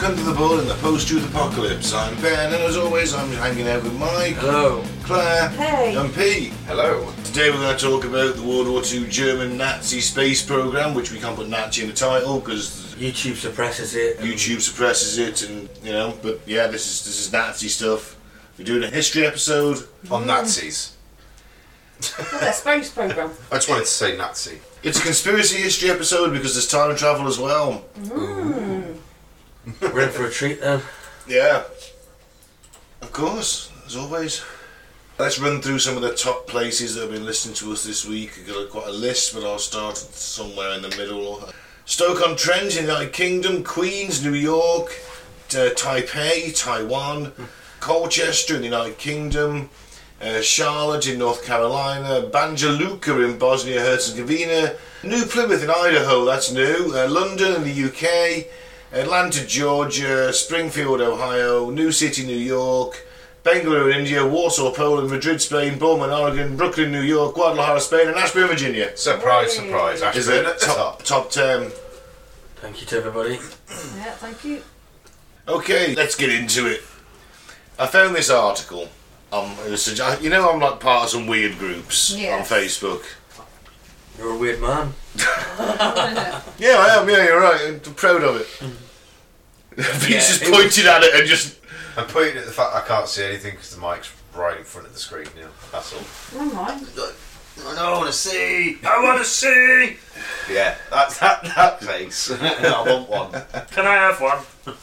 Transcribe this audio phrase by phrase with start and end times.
[0.00, 1.92] Hello welcome to the Bull in the Post-Truth Apocalypse.
[1.92, 4.82] I'm Ben and as always I'm hanging out with Mike, Hello.
[5.02, 5.94] Clair Hey.
[5.94, 6.54] and Pete.
[6.66, 7.12] Hello.
[7.22, 11.12] Today we're going to talk about the World War II German Nazi space program, which
[11.12, 14.18] we can't put Nazi in the title because YouTube suppresses it.
[14.20, 16.16] YouTube suppresses it, and you know.
[16.22, 18.16] But yeah, this is this is Nazi stuff.
[18.56, 19.86] We're doing a history episode.
[20.10, 20.26] On mm.
[20.28, 20.96] Nazis.
[22.32, 23.32] Well, their space program.
[23.52, 24.60] I just wanted to say Nazi.
[24.82, 27.84] It's a conspiracy history episode because there's time travel as well.
[27.98, 28.79] Mm.
[29.80, 30.80] We're in for a treat then.
[31.28, 31.64] Yeah,
[33.02, 34.42] of course, as always.
[35.18, 38.06] Let's run through some of the top places that have been listening to us this
[38.06, 38.38] week.
[38.40, 41.46] I've got quite a list, but I'll start somewhere in the middle.
[41.84, 44.98] Stoke-on-Trent, in the United Kingdom, Queens, New York,
[45.50, 47.32] uh, Taipei, Taiwan,
[47.80, 49.68] Colchester in the United Kingdom,
[50.22, 56.50] uh, Charlotte in North Carolina, Banja Luka in Bosnia Herzegovina, New Plymouth in Idaho, that's
[56.50, 58.46] new, uh, London in the UK,
[58.92, 63.06] Atlanta, Georgia, Springfield, Ohio, New City, New York,
[63.44, 68.16] Bangalore in India, Warsaw, Poland, Madrid, Spain, Bowman, Oregon, Brooklyn, New York, Guadalajara, Spain, and
[68.16, 68.94] Ashburn, Virginia.
[68.96, 69.66] Surprise, Hey.
[69.66, 70.02] surprise.
[70.16, 71.02] Is it at the top, top.
[71.04, 71.70] top 10?
[72.56, 73.34] Thank you to everybody.
[73.96, 74.62] Yeah, thank you.
[75.48, 76.82] Okay, let's get into it.
[77.78, 78.88] I found this article.
[79.32, 79.86] Um, it was
[80.20, 82.32] you know, I'm like part of some weird groups Yes.
[82.52, 83.02] on Facebook.
[84.20, 84.92] You're a weird man.
[86.60, 87.08] Yeah, I am.
[87.08, 87.58] Yeah, you're right.
[87.86, 88.46] I'm proud of it.
[89.76, 91.58] Pete's Yeah, just it pointed at it and just.
[91.96, 94.86] I'm pointing at the fact I can't see anything because the mic's right in front
[94.86, 95.48] of the screen now.
[95.72, 96.38] That's all.
[96.40, 96.82] All right.
[97.66, 98.76] I don't want to see.
[98.84, 99.96] I want to see.
[100.52, 102.30] Yeah, that's that that face.
[102.42, 103.32] I want one.
[103.70, 104.76] Can I have one?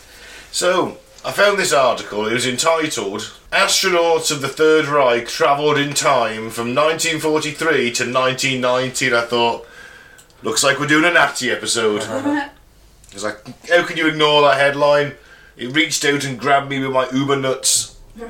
[0.51, 0.97] So,
[1.27, 2.25] I found this article.
[2.25, 9.07] It was entitled Astronauts of the Third Reich Travelled in Time from 1943 to 1990.
[9.07, 9.67] And I thought,
[10.41, 12.03] looks like we're doing a Nazi episode.
[12.03, 12.29] Uh-huh.
[12.29, 12.49] I
[13.13, 15.15] was like, how can you ignore that headline?
[15.57, 17.99] It reached out and grabbed me with my uber nuts.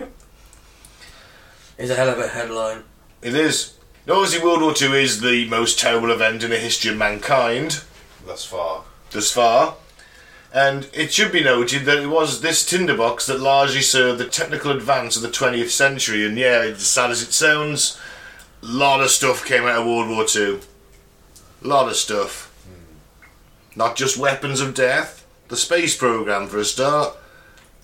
[1.80, 2.82] It's a hell of a headline.
[3.22, 3.76] It is.
[4.10, 7.84] Obviously, World War II is the most terrible event in the history of mankind.
[8.26, 8.86] Thus far.
[9.12, 9.76] thus far.
[10.54, 14.72] And it should be noted that it was this tinderbox that largely served the technical
[14.72, 16.26] advance of the 20th century.
[16.26, 18.00] And yeah, as sad as it sounds,
[18.64, 20.60] a lot of stuff came out of World War II.
[21.64, 22.52] A lot of stuff.
[22.66, 23.80] Hmm.
[23.80, 25.26] Not just weapons of death.
[25.50, 27.16] The space program, for a start,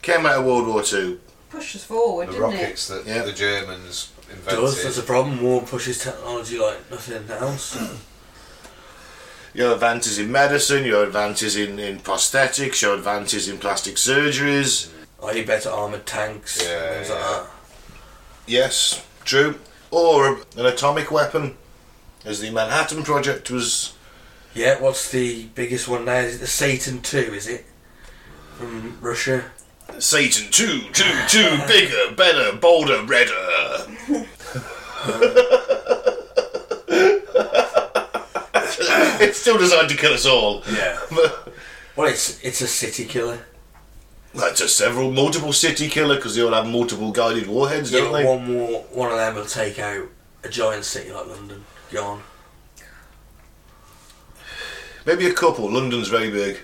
[0.01, 1.17] came out of World War II.
[1.49, 3.23] Pushed us forward, The didn't rockets that Yeah.
[3.23, 4.59] the Germans invented.
[4.59, 5.41] Does that's a problem.
[5.41, 7.77] War pushes technology like nothing else.
[9.53, 14.91] You have advances in medicine, your advances in, in prosthetics, your advances in plastic surgeries.
[15.21, 16.59] Are you better armored tanks.
[16.63, 17.45] Yeah, things like that.
[18.47, 19.59] Yes, true.
[19.91, 21.55] Or an atomic weapon,
[22.25, 23.93] as the Manhattan Project was.
[24.55, 26.17] Yeah, what's the biggest one now?
[26.17, 27.65] Is it the Satan 2, is it?
[28.55, 29.45] From Russia?
[29.99, 33.85] Satan 2, 2, 2, bigger, better, bolder, redder.
[39.21, 40.63] it's still designed to kill us all.
[40.71, 40.99] Yeah.
[41.95, 43.45] Well, it's it's a city killer.
[44.33, 48.13] that's a several, multiple city killer because they all have multiple guided warheads, Yeah, don't
[48.13, 48.25] they?
[48.25, 50.07] one more, one of them will take out
[50.43, 51.63] a giant city like London.
[51.91, 52.23] Gone.
[55.05, 55.69] Maybe a couple.
[55.69, 56.57] London's very big.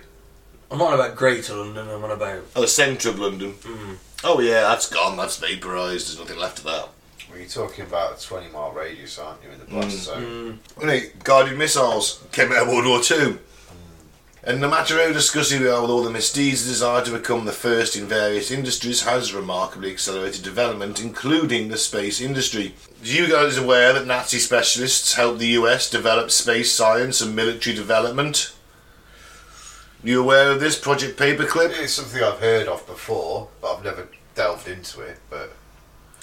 [0.71, 1.87] I'm not about Greater London.
[1.89, 3.53] I'm on about Oh, the centre of London.
[3.53, 3.97] Mm.
[4.23, 5.15] Oh yeah, that's gone.
[5.17, 6.07] That's vaporised.
[6.07, 6.89] There's nothing left of that.
[7.29, 10.59] Well, you're talking about a 20 mile radius, aren't you, in the blast zone?
[10.77, 13.39] Right, guided missiles came out of World War Two.
[14.41, 17.43] And no matter how disgusting we are with all the misdeeds, the desire to become
[17.43, 22.73] the first in various industries has remarkably accelerated development, including the space industry.
[23.01, 27.75] Are you guys aware that Nazi specialists helped the US develop space science and military
[27.75, 28.53] development?
[30.03, 34.07] You aware of this Project Paperclip, It's something I've heard of before, but I've never
[34.33, 35.19] delved into it.
[35.29, 35.51] But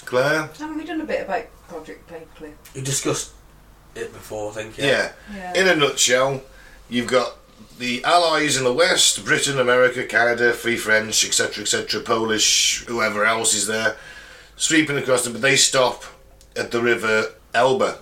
[0.07, 0.49] Clair?
[0.57, 2.53] Haven't we done a bit about Project Paperclip?
[2.73, 3.33] we discussed
[3.93, 4.51] it before.
[4.51, 4.77] I think.
[4.77, 5.11] Yeah.
[5.35, 5.53] Yeah.
[5.53, 6.41] In a nutshell,
[6.89, 7.35] you've got
[7.77, 13.53] the Allies in the West, Britain, America, Canada, Free French, etc., etc., Polish, whoever else
[13.53, 13.97] is there,
[14.55, 16.05] sweeping across them, but they stop
[16.55, 17.97] at the river Elbe.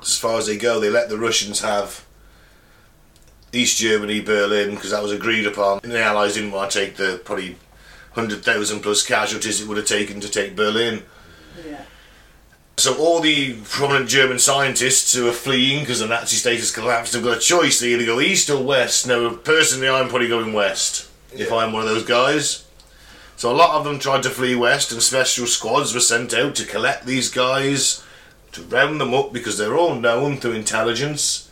[0.00, 2.06] As far as they go, they let the Russians have
[3.52, 5.80] East Germany, Berlin, because that was agreed upon.
[5.82, 7.56] And the Allies didn't want to take the probably
[8.14, 11.02] 100,000 plus casualties it would have taken to take Berlin.
[11.66, 11.84] Yeah.
[12.76, 17.12] So all the prominent German scientists who are fleeing because the Nazi state has collapsed
[17.12, 17.78] have got a choice.
[17.78, 19.06] They either go east or west.
[19.06, 22.64] Now, personally, I'm probably going west if I'm one of those guys.
[23.36, 26.54] So a lot of them tried to flee west, and special squads were sent out
[26.56, 28.04] to collect these guys,
[28.52, 31.49] to round them up because they're all known through intelligence.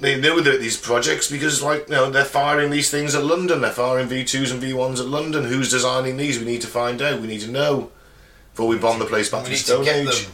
[0.00, 3.60] They knew that these projects because, like, you know, they're firing these things at London.
[3.60, 5.44] They're firing V2s and V1s at London.
[5.44, 6.38] Who's designing these?
[6.38, 7.20] We need to find out.
[7.20, 7.90] We need to know
[8.52, 10.26] before we bomb the place back We to need the to Stone get Age.
[10.26, 10.32] them.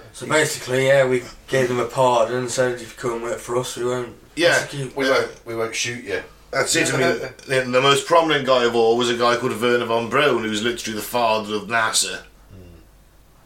[0.12, 3.56] So basically, yeah, we gave them a pardon and said if you come work for
[3.58, 4.58] us, we won't Yeah.
[4.58, 4.96] prosecute.
[4.96, 5.46] We won't.
[5.46, 6.22] We won't shoot you.
[6.50, 6.92] That's it.
[6.92, 10.08] I mean, the, the most prominent guy of all was a guy called Wernher von
[10.10, 12.22] Braun, who was literally the father of NASA.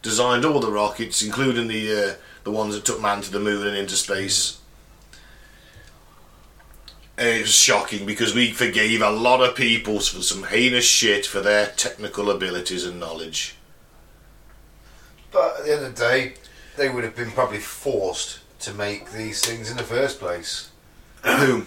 [0.01, 2.15] Designed all the rockets, including the uh,
[2.45, 4.59] the ones that took man to the moon and into space.
[7.19, 11.27] And it was shocking because we forgave a lot of people for some heinous shit
[11.27, 13.57] for their technical abilities and knowledge.
[15.31, 16.35] But at the end of the day,
[16.77, 20.71] they would have been probably forced to make these things in the first place.
[21.25, 21.65] Who?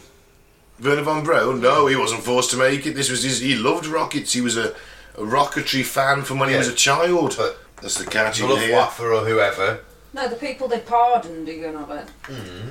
[0.81, 1.61] Wernher von Braun?
[1.61, 2.95] No, he wasn't forced to make it.
[2.95, 3.39] This was his.
[3.39, 4.33] He loved rockets.
[4.33, 4.71] He was a,
[5.15, 7.35] a rocketry fan from when he was a child.
[7.37, 8.75] But That's the catch the you hear.
[8.75, 9.81] Luftwaffe or whoever,
[10.13, 12.09] No, the people they pardoned, are you going on about?
[12.23, 12.69] Hmm.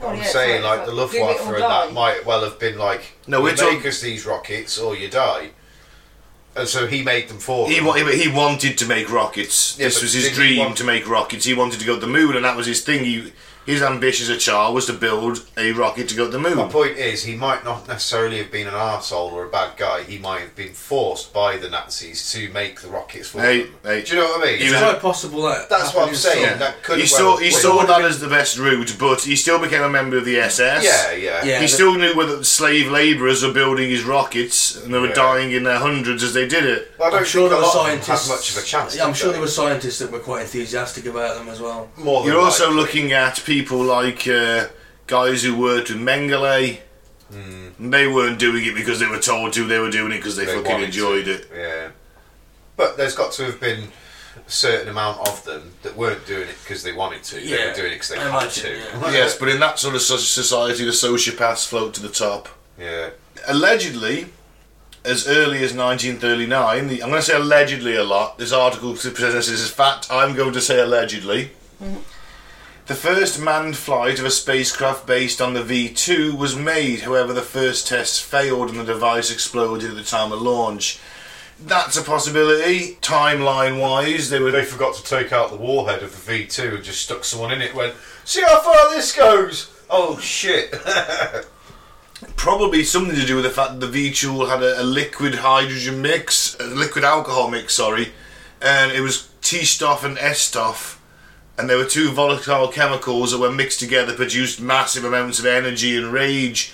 [0.00, 2.58] Oh, I'm yeah, saying sorry, like the do it Luftwaffe and that might well have
[2.58, 5.50] been like, No, we we're make us these rockets or you die.
[6.56, 7.86] And so he made them for He, them.
[7.86, 9.76] wa- he wanted to make rockets.
[9.78, 11.44] Yeah, this was his dream want- to make rockets.
[11.44, 13.04] He wanted to go to the moon, and that was his thing.
[13.04, 13.32] He,
[13.66, 16.56] his ambition as a child was to build a rocket to go to the moon.
[16.56, 20.02] My point is, he might not necessarily have been an arsehole or a bad guy.
[20.02, 23.74] He might have been forced by the Nazis to make the rockets for Hey, them.
[23.82, 24.02] hey.
[24.02, 24.58] Do you know what I mean?
[24.58, 25.68] He It's was- quite possible that.
[25.68, 26.48] That's what I'm saying.
[26.50, 29.22] some- That could He saw well he have- saw that as the best route, but
[29.22, 30.84] he still became a member of the SS.
[30.84, 31.44] Yeah, yeah.
[31.44, 31.60] Yeah.
[31.60, 35.14] He still knew whether the slave labourers were building his rockets, and they were Yeah.
[35.14, 36.90] dying in their hundreds as they did it.
[37.02, 38.28] I don't I'm sure there were lot of them scientists.
[38.28, 38.96] had much of a chance.
[38.96, 39.32] Yeah, I'm sure they?
[39.34, 41.88] there were scientists that were quite enthusiastic about them as well.
[41.96, 42.76] more than You're also likely.
[42.80, 44.68] looking at people like uh,
[45.06, 46.78] guys who worked with Mengele.
[47.80, 49.66] They weren't doing it because they were told to.
[49.66, 50.44] They were doing it because they.
[50.44, 51.32] They fucking enjoyed to.
[51.32, 51.50] it.
[51.54, 51.88] Yeah.
[52.76, 53.88] But there's got to have been
[54.46, 57.40] a certain amount of them that weren't doing it because they wanted to.
[57.40, 57.56] Yeah.
[57.56, 58.76] They were doing it because they I had imagine, to.
[58.78, 59.12] yeah.
[59.12, 62.48] yes, but in that sort of so- society, the sociopaths float to the top.
[62.78, 63.10] Yeah.
[63.48, 64.26] allegedly,
[65.04, 68.38] as early as 1939, the, I'm going to say allegedly a lot.
[68.38, 70.06] This article presents this as fact.
[70.10, 71.50] I'm going to say allegedly.
[72.86, 77.00] The first manned flight of a spacecraft based on the V2 was made.
[77.00, 80.98] However, the first tests failed and the device exploded at the time of launch.
[81.58, 82.96] That's a possibility.
[82.96, 84.50] Timeline wise, they were.
[84.50, 87.62] They forgot to take out the warhead of the V2 and just stuck someone in
[87.62, 87.94] it went,
[88.26, 89.70] see how far this goes!
[89.88, 90.72] Oh shit!
[92.36, 96.02] probably something to do with the fact that the V2 had a, a liquid hydrogen
[96.02, 98.12] mix, a liquid alcohol mix, sorry,
[98.60, 100.93] and it was T stuff and S-Stoff,
[101.56, 105.96] and there were two volatile chemicals that were mixed together, produced massive amounts of energy
[105.96, 106.72] and rage.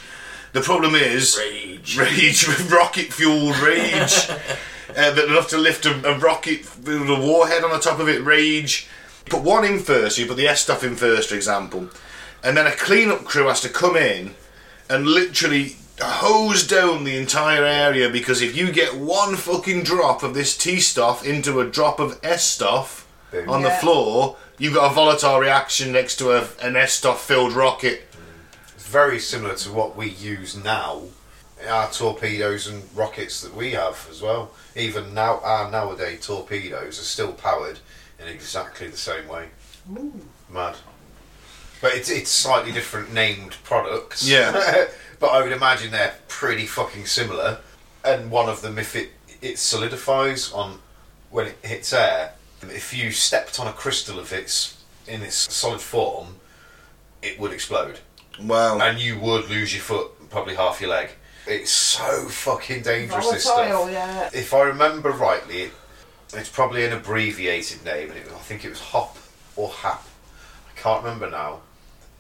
[0.52, 1.98] The problem is Rage.
[1.98, 7.70] rage, rocket-fueled rage, uh, that enough to lift a, a rocket with a warhead on
[7.70, 8.24] the top of it.
[8.24, 8.88] Rage.
[9.26, 10.18] Put one in first.
[10.18, 11.88] You put the S stuff in first, for example,
[12.42, 14.34] and then a cleanup crew has to come in
[14.88, 20.34] and literally hose down the entire area because if you get one fucking drop of
[20.34, 23.48] this T stuff into a drop of S stuff Boom.
[23.48, 23.80] on the Yeah.
[23.80, 28.10] floor, you've got a volatile reaction next to a, an S stuff filled rocket.
[28.12, 28.74] Mm.
[28.74, 31.02] It's very similar to what we use now.
[31.68, 34.52] Our torpedoes and rockets that we have as well.
[34.74, 37.80] Even now, our nowadays torpedoes are still powered
[38.18, 39.48] in exactly the same way.
[40.48, 40.76] Mad.
[41.82, 44.26] But it's, it's slightly different named products.
[44.28, 44.86] Yeah.
[45.20, 47.58] but I would imagine they're pretty fucking similar.
[48.04, 49.10] And one of them, if it
[49.42, 50.78] it solidifies on
[51.30, 54.76] when it hits air, if you stepped on a crystal of its
[55.06, 56.36] in its solid form,
[57.22, 58.00] it would explode
[58.40, 58.78] Wow.
[58.80, 61.10] and you would lose your foot, probably half your leg.
[61.46, 63.30] It's so fucking dangerous.
[63.30, 63.90] This stuff.
[63.90, 64.30] yeah.
[64.32, 65.72] If I remember rightly, it,
[66.34, 69.16] it's probably an abbreviated name, and it, I think it was HOP
[69.56, 70.04] or HAP.
[70.68, 71.60] I can't remember now.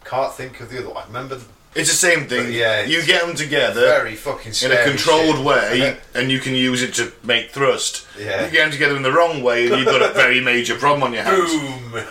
[0.04, 0.88] Can't think of the other.
[0.90, 1.04] one.
[1.04, 1.44] I remember the
[1.74, 2.46] it's the same thing.
[2.46, 5.44] But yeah, you get them together very fucking in a controlled shit.
[5.44, 8.06] way, and you can use it to make thrust.
[8.18, 8.44] Yeah.
[8.44, 11.04] You get them together in the wrong way, and you've got a very major problem
[11.04, 11.52] on your hands.
[11.52, 12.04] Boom.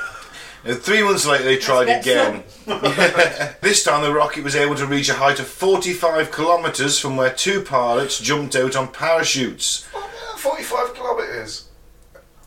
[0.65, 2.43] Uh, three months later, they tried That's again.
[3.61, 7.31] this time, the rocket was able to reach a height of 45 kilometres from where
[7.31, 9.87] two pilots jumped out on parachutes.
[9.93, 11.69] Oh, 45 kilometres.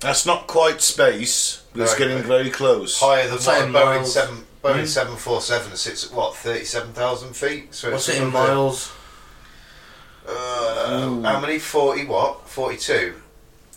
[0.00, 3.00] That's not quite space, but it's getting very close.
[3.00, 4.44] Higher than one 7.
[4.62, 7.74] Boeing seven four seven sits at what thirty-seven thousand feet.
[7.74, 8.92] So What's it's it in another- miles?
[10.26, 11.58] Uh, how many?
[11.58, 12.48] Forty what?
[12.48, 13.14] Forty-two.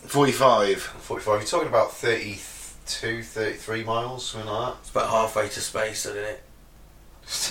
[0.06, 0.80] 45.
[0.82, 1.40] 45.
[1.40, 6.42] You're talking about 32, 33 miles, something like It's about halfway to space, isn't it?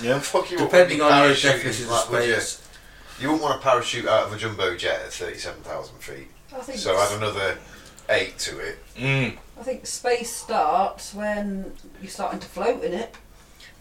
[0.02, 0.20] Yeah.
[0.22, 2.38] Fuck you, Depending wouldn't on be your parachuting definition of like, would you?
[3.20, 6.28] You wouldn't want to parachute out of a jumbo jet at 37,000 feet.
[6.56, 7.58] I think, So add another
[8.10, 8.78] eight to it.
[8.96, 9.38] Mm.
[9.60, 13.14] I think space starts when you're starting to float in it.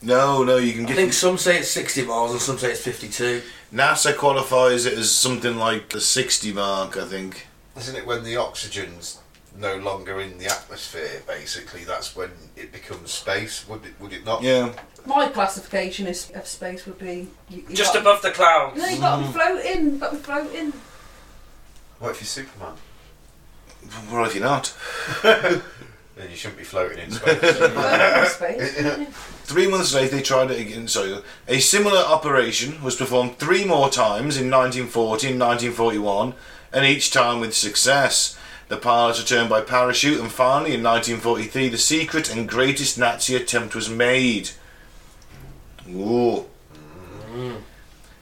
[0.05, 0.97] No, no, you can I get.
[0.97, 3.43] think some say it's 60 miles and some say it's 52.
[3.73, 7.47] NASA qualifies it as something like the 60 mark, I think.
[7.77, 9.21] Isn't it when the oxygen's
[9.57, 11.23] no longer in the atmosphere?
[11.27, 13.67] Basically, that's when it becomes space.
[13.69, 13.95] Would it?
[13.99, 14.43] Would it not?
[14.43, 14.73] Yeah.
[15.07, 18.79] My classification is, of space would be you, you Just got- above the clouds.
[18.79, 19.27] No, you got to mm.
[19.27, 19.85] be floating.
[19.85, 20.73] You got to be floating.
[21.99, 22.75] What if you're Superman?
[24.11, 24.75] Well, if you're not.
[26.17, 27.39] Then you shouldn't be floating in space.
[27.39, 28.81] Floating in space.
[28.81, 29.05] yeah.
[29.45, 30.87] Three months later, they tried it again.
[30.89, 31.19] Sorry,
[31.49, 36.35] a similar operation was performed three more times in 1940 and 1941,
[36.73, 38.39] and each time with success.
[38.69, 43.75] The pilots returned by parachute, and finally, in 1943, the secret and greatest Nazi attempt
[43.75, 44.51] was made.
[45.91, 46.47] Ooh.
[47.31, 47.61] Mm.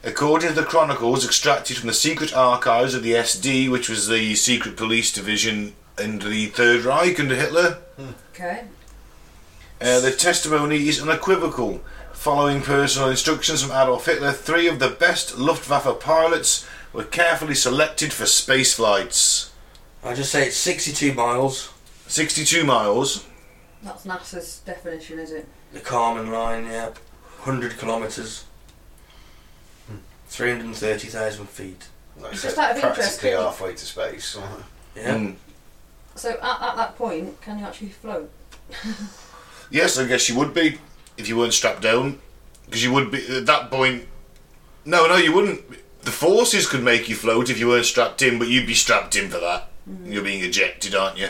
[0.03, 4.35] According to the chronicles extracted from the secret archives of the SD, which was the
[4.35, 7.77] secret police division under the Third Reich under Hitler,
[8.33, 8.63] Okay.
[9.79, 11.81] uh, the testimony is unequivocal.
[12.13, 18.11] Following personal instructions from Adolf Hitler, three of the best Luftwaffe pilots were carefully selected
[18.11, 19.51] for space flights.
[20.03, 21.71] I just say it's 62 miles.
[22.07, 23.25] 62 miles.
[23.83, 25.47] That's NASA's definition, is it?
[25.73, 26.87] The Kármán line, yeah.
[27.43, 28.45] 100 kilometres.
[30.27, 31.87] 330,000 feet.
[32.19, 34.37] Like Just said, out of interest, practically can halfway to space.
[34.95, 35.17] Yeah.
[35.17, 35.35] Mm.
[36.15, 38.29] So at, at that point, can you actually float?
[39.73, 40.77] Yes, I guess you would be
[41.17, 42.19] if you weren't strapped down.
[42.65, 44.05] Because you would be at that point.
[44.85, 45.61] No, no, you wouldn't.
[46.03, 49.15] The forces could make you float if you weren't strapped in, but you'd be strapped
[49.15, 49.69] in for that.
[49.89, 50.13] Mm.
[50.13, 51.29] You're being ejected, aren't you?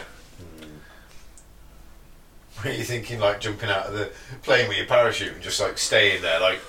[0.60, 0.68] Mm.
[2.64, 4.12] Were you thinking like jumping out of the
[4.42, 6.60] plane with your parachute and just like staying there, like,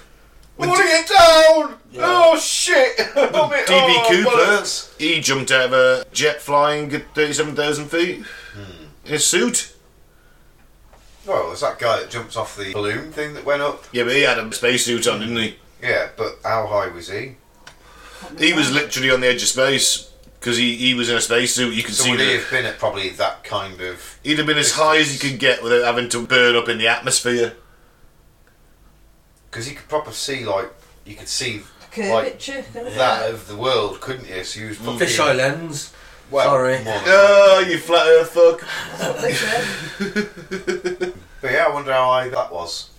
[0.57, 1.79] When putting it down?
[1.91, 2.03] Yeah.
[2.05, 2.97] Oh shit!
[2.99, 4.97] DB oh, Cooper, bollocks.
[4.99, 8.85] he jumped out of a jet flying at 37,000 feet hmm.
[9.05, 9.75] in a suit.
[11.27, 13.85] Well, there's that guy that jumps off the balloon thing that went up.
[13.93, 15.57] Yeah, but he had a spacesuit on, didn't he?
[15.83, 17.37] Yeah, but how high was he?
[18.39, 21.75] He was literally on the edge of space because he, he was in a spacesuit.
[21.75, 24.19] You could So see would he have been at probably that kind of?
[24.23, 26.79] he'd have been as high as he could get without having to burn up in
[26.79, 27.55] the atmosphere.
[29.55, 30.69] Because you could probably see like
[31.05, 31.61] you could see
[31.93, 34.43] Curvature, kind of that of the world, couldn't you?
[34.43, 35.93] So you was probably Fisheye lens.
[36.29, 36.75] well, Sorry.
[36.79, 38.67] more than- Oh, you flat earth fuck.
[38.99, 41.13] That's what they said.
[41.41, 42.91] But yeah, I wonder how high that was.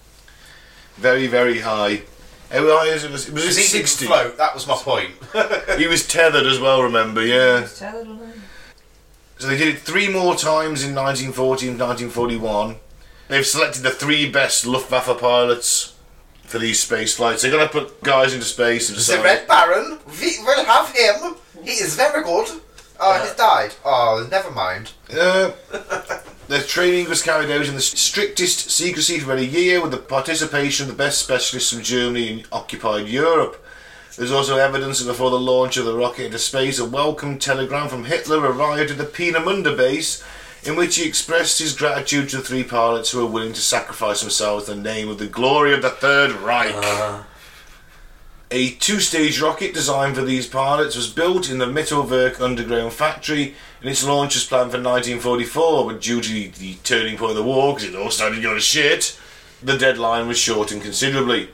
[0.96, 2.04] Very, very high.
[2.50, 3.12] How high is it?
[3.12, 4.06] Was, was it Because he didn't 60?
[4.06, 4.38] float.
[4.38, 5.12] That was my point.
[5.78, 7.62] He was tethered as well, remember, yeah.
[7.62, 8.36] Just tell it, wasn't it?
[9.40, 12.78] So they did it three more times in 1940 and 1941.
[13.28, 15.95] They've selected the three best Luftwaffe pilots
[16.46, 17.42] for these space flights.
[17.42, 19.24] They're going to put guys into space and The.
[19.24, 21.36] Red Baron, we will have him.
[21.64, 22.62] He is very good.
[23.00, 23.74] Oh, he's died.
[23.84, 24.94] Oh, never mind.
[25.12, 25.52] Uh,
[26.48, 29.98] the training was carried out in the strictest secrecy for about a year with the
[29.98, 33.62] participation of the best specialists from Germany and occupied Europe.
[34.16, 37.90] There's also evidence that before the launch of the rocket into space, a welcome telegram
[37.90, 40.24] from Hitler arrived at the Peenemünde base,
[40.66, 44.22] in which he expressed his gratitude to the three pilots who were willing to sacrifice
[44.22, 46.74] themselves in the name of the glory of the Third Reich.
[46.76, 47.24] Uh,
[48.52, 53.90] A two-stage rocket designed for these pilots was built in the Mittelwerk underground factory, and
[53.90, 55.92] its launch was planned for 1944.
[55.92, 58.54] But due to the turning point of the war, because it all started going go
[58.56, 59.20] to shit,
[59.62, 61.50] the deadline was shortened considerably.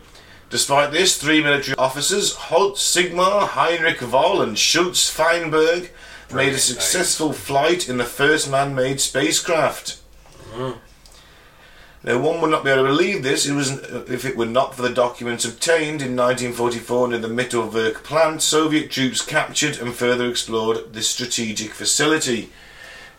[0.50, 5.92] Despite this, three military officers, Holt Sigmar, Heinrich Voll, and Schultz Feinberg,
[6.34, 10.02] made a successful flight in the first man-made spacecraft.
[10.54, 10.80] Mm-hmm.
[12.04, 14.48] Now, one would not be able to believe this it was, uh, if it were
[14.48, 18.42] not for the documents obtained in 1944 near the Mittelwerk plant.
[18.42, 22.50] Soviet troops captured and further explored this strategic facility.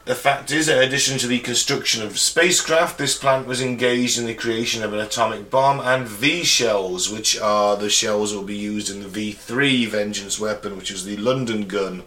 [0.04, 4.26] The fact is, in addition to the construction of spacecraft, this plant was engaged in
[4.26, 8.44] the creation of an atomic bomb and V shells, which are the shells that will
[8.44, 12.02] be used in the V3 Vengeance weapon, which was the London gun.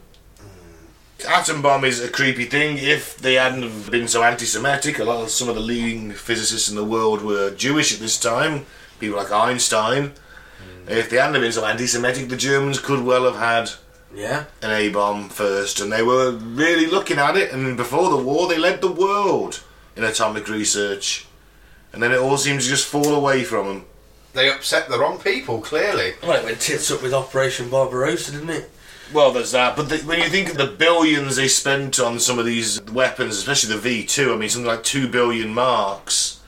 [1.26, 2.78] Atom bomb is a creepy thing.
[2.78, 6.76] If they hadn't been so anti-Semitic, a lot of some of the leading physicists in
[6.76, 8.66] the world were Jewish at this time.
[9.00, 10.14] People like Einstein.
[10.58, 10.90] Hmm.
[10.90, 13.72] If they hadn't been so anti-Semitic, the Germans could well have had
[14.14, 14.46] yeah.
[14.62, 17.52] an A bomb first, and they were really looking at it.
[17.52, 19.64] And before the war, they led the world
[19.96, 21.26] in atomic research,
[21.92, 23.86] and then it all seems to just fall away from them.
[24.34, 26.14] They upset the wrong people, clearly.
[26.22, 28.70] Well, it went tits up with Operation Barbarossa, didn't it?
[29.14, 32.40] Well, there's that, but the, when you think of the billions they spent on some
[32.40, 36.42] of these weapons, especially the V2, I mean, something like two billion marks.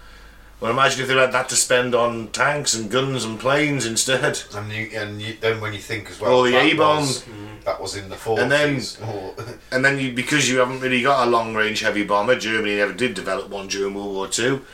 [0.60, 4.42] Well, imagine if they had that to spend on tanks and guns and planes instead.
[4.56, 7.24] And you, and you, then when you think as well, Or the A bombs
[7.64, 8.42] That was in the forties.
[8.44, 12.36] And then- And then you, because you haven't really got a long range heavy bomber,
[12.40, 14.66] Germany never did develop one during World War Two.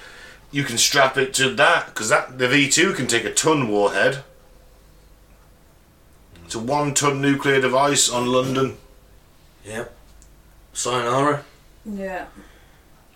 [0.52, 4.24] you can strap it to that because that the V2 can take a ton warhead.
[6.53, 8.77] It's a one ton nuclear device on London.
[9.65, 9.91] Yep.
[10.74, 11.43] Sayonara.
[11.83, 12.25] Yeah.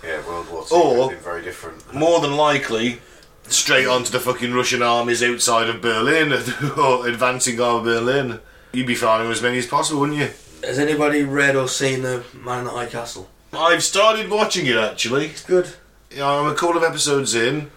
[0.04, 1.94] Yeah, World War Two Or- would have been very different.
[1.94, 3.00] More than likely,
[3.48, 6.34] straight onto the fucking Russian armies outside of Berlin
[6.78, 8.40] or advancing over Berlin.
[8.72, 10.30] You'd be firing as many as possible, wouldn't you?
[10.64, 13.30] Has anybody read or seen the Man in the High Castle?
[13.54, 15.28] I've started watching it actually.
[15.28, 15.70] It's good.
[16.10, 17.70] Yeah, I'm a couple of episodes in.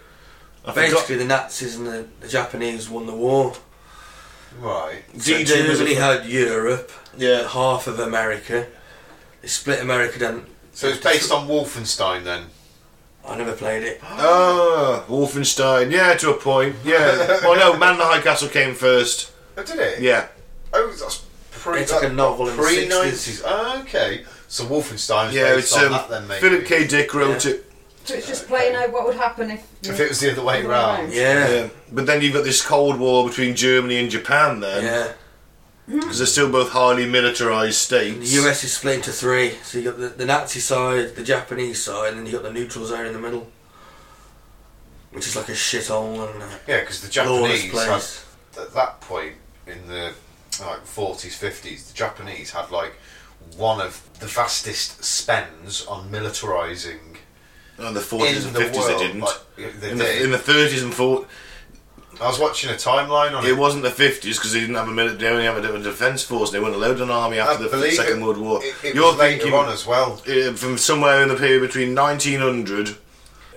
[0.65, 3.53] I forgot Basically, the Nazis and the, the Japanese won the war.
[4.59, 5.03] Right.
[5.17, 7.47] So D-Day was Germany had Europe, Yeah.
[7.47, 8.67] half of America.
[9.41, 10.45] They split America down.
[10.73, 12.45] So it's based on Wolfenstein then.
[13.27, 14.01] I never played it.
[14.03, 15.91] Ah, Wolfenstein.
[15.91, 16.75] Yeah, to a point.
[16.83, 17.27] Yeah.
[17.43, 19.31] well, no, Man in the High Castle came first.
[19.57, 20.01] Oh, did it?
[20.01, 20.27] Yeah.
[20.73, 21.81] Oh, that's pre.
[21.81, 22.89] It's like a novel in the pre 60s.
[22.89, 23.41] nineties.
[23.45, 24.25] Oh, okay.
[24.47, 26.41] So Wolfenstein is Yeah, based it's on um, that then, maybe.
[26.41, 26.87] Philip K.
[26.87, 27.51] Dick wrote Yeah.
[27.51, 27.70] it.
[28.03, 29.67] So it's just playing out what would happen if.
[29.87, 31.13] If it was the other way around.
[31.13, 31.49] Yeah.
[31.49, 31.69] Yeah.
[31.91, 34.83] But then you've got this Cold War between Germany and Japan then.
[34.83, 35.13] Yeah.
[35.87, 35.99] Hmm?
[35.99, 38.31] Because they're still both highly militarized And states.
[38.33, 39.51] the US is split into three.
[39.63, 42.53] So you got the, the Nazi side, the Japanese side, and then you got the
[42.53, 43.47] neutral zone in the middle.
[45.11, 48.25] Which is like a shithole and a Yeah, because the lawless Japanese had place.
[48.57, 49.35] at that point
[49.67, 50.13] in the
[50.61, 52.93] like forties, fifties, the Japanese had like
[53.57, 57.10] one of the vastest spends on militarizing Oh,
[57.79, 58.89] in the 40s in and the 50s world.
[58.99, 59.21] they didn't.
[59.21, 59.37] Like,
[59.79, 61.25] they in, the, in the 30s and 40s,
[62.21, 63.57] I was watching a timeline on it it.
[63.57, 66.51] wasn't the 50s because they didn't have a military, they only have a defence force.
[66.51, 68.59] They weren't allowed an army I after the Second it- World War.
[68.63, 70.21] It, it You're thinking on as well.
[70.27, 72.97] uh, from somewhere in the period between 1900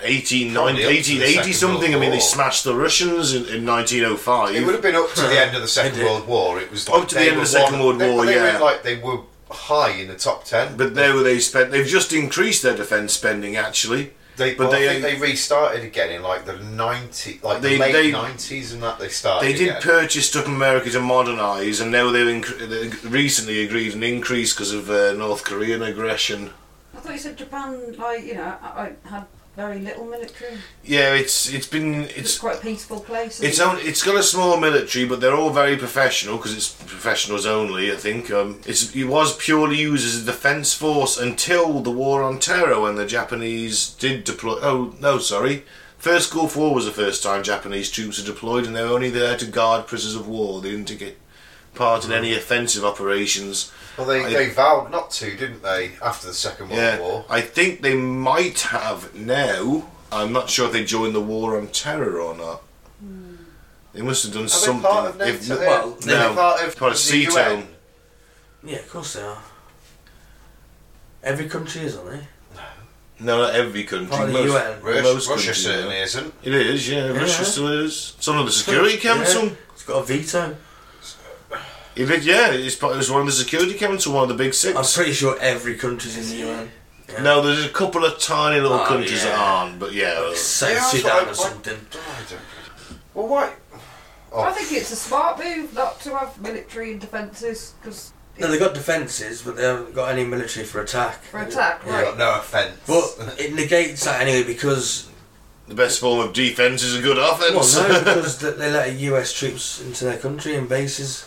[0.01, 1.95] 18, Probably 19, up to the 1880 Second something.
[1.95, 4.55] I mean, they smashed the Russians in, in 1905.
[4.55, 6.61] It would have been up to the end of the Second World War.
[6.61, 8.55] It was Up to the end of the Second World War, they yeah.
[8.59, 9.19] Were like they were
[9.55, 10.77] high in the top ten.
[10.77, 11.71] But there they spent.
[11.71, 14.13] They've just increased their defence spending actually.
[14.37, 17.75] They, But well, they- I think they restarted again in like the ninety, like They-
[17.79, 19.47] the late nineties, and that they started.
[19.47, 19.83] They did again.
[19.83, 24.53] purchase stuff from America to modernise, and now they've incre- they recently agreed an increase
[24.53, 26.51] because of uh, North Korean aggression.
[26.97, 29.25] I thought you said Japan, like you know, I, I had
[29.57, 30.59] very little military.
[30.83, 33.41] Yeah, it's it's been It's, it's quite a peaceful place.
[33.41, 33.67] It's it?
[33.67, 37.93] on, it's got a small military, but they're all very professional because it's professionals only.
[37.93, 42.23] I think um, it's it was purely used as a defence force until the war
[42.23, 44.59] on terror when the Japanese did deploy.
[44.61, 45.65] Oh no, sorry.
[45.99, 49.09] First Gulf War was the first time Japanese troops were deployed, and they were only
[49.09, 50.61] there to guard prisoners of war.
[50.61, 51.17] They didn't take
[51.75, 53.73] part in any offensive operations.
[53.99, 55.93] Well, they, I- they vowed not to, didn't they?
[56.03, 57.25] After the Second World Yeah, War.
[57.29, 59.89] I think they might have now.
[60.13, 62.63] I'm not sure if they joined the war on terror or not.
[63.93, 64.83] They must have done Are they something.
[64.91, 65.61] part of If- NATO?
[65.61, 67.33] well, They're no, part of, part of the CETO.
[67.59, 67.69] UN.
[68.65, 69.39] Yeah, of course they are.
[71.23, 72.27] Every country is, aren't they?
[73.21, 74.09] No, not every country.
[74.09, 74.83] Part of the most, UN.
[74.83, 76.35] Russia, most Russia countries, certainly isn't.
[76.43, 77.13] It is, yeah.
[77.13, 77.19] Yeah.
[77.21, 78.15] Russia still is.
[78.19, 79.45] It's under the Security Council.
[79.45, 80.57] Yeah, it's got a veto.
[81.97, 82.51] It is, yeah.
[82.53, 84.77] It's part, it was one of the Security Council, one of the big six.
[84.77, 86.71] I'm pretty sure every country's in the UN.
[87.09, 87.23] Yeah.
[87.23, 90.15] No, there's a couple of tiny little Oh, countries that aren't, but yeah.
[90.15, 91.87] Like well, South Yeah, that's Sudan what I- or I- something.
[91.93, 92.41] I don't-
[93.15, 93.53] Well, why?
[94.33, 94.41] Oh.
[94.43, 98.59] I think it's a smart move not to have military and defences because No, they've
[98.59, 101.23] got defences, but they haven't got any military for attack.
[101.25, 102.01] for attack, Yeah.
[102.03, 102.19] right?
[102.19, 102.77] No offence.
[102.87, 105.07] But it negates that anyway because
[105.69, 107.77] the best form of defence is a good offence.
[107.77, 111.27] well no because they let US troops into their country and bases.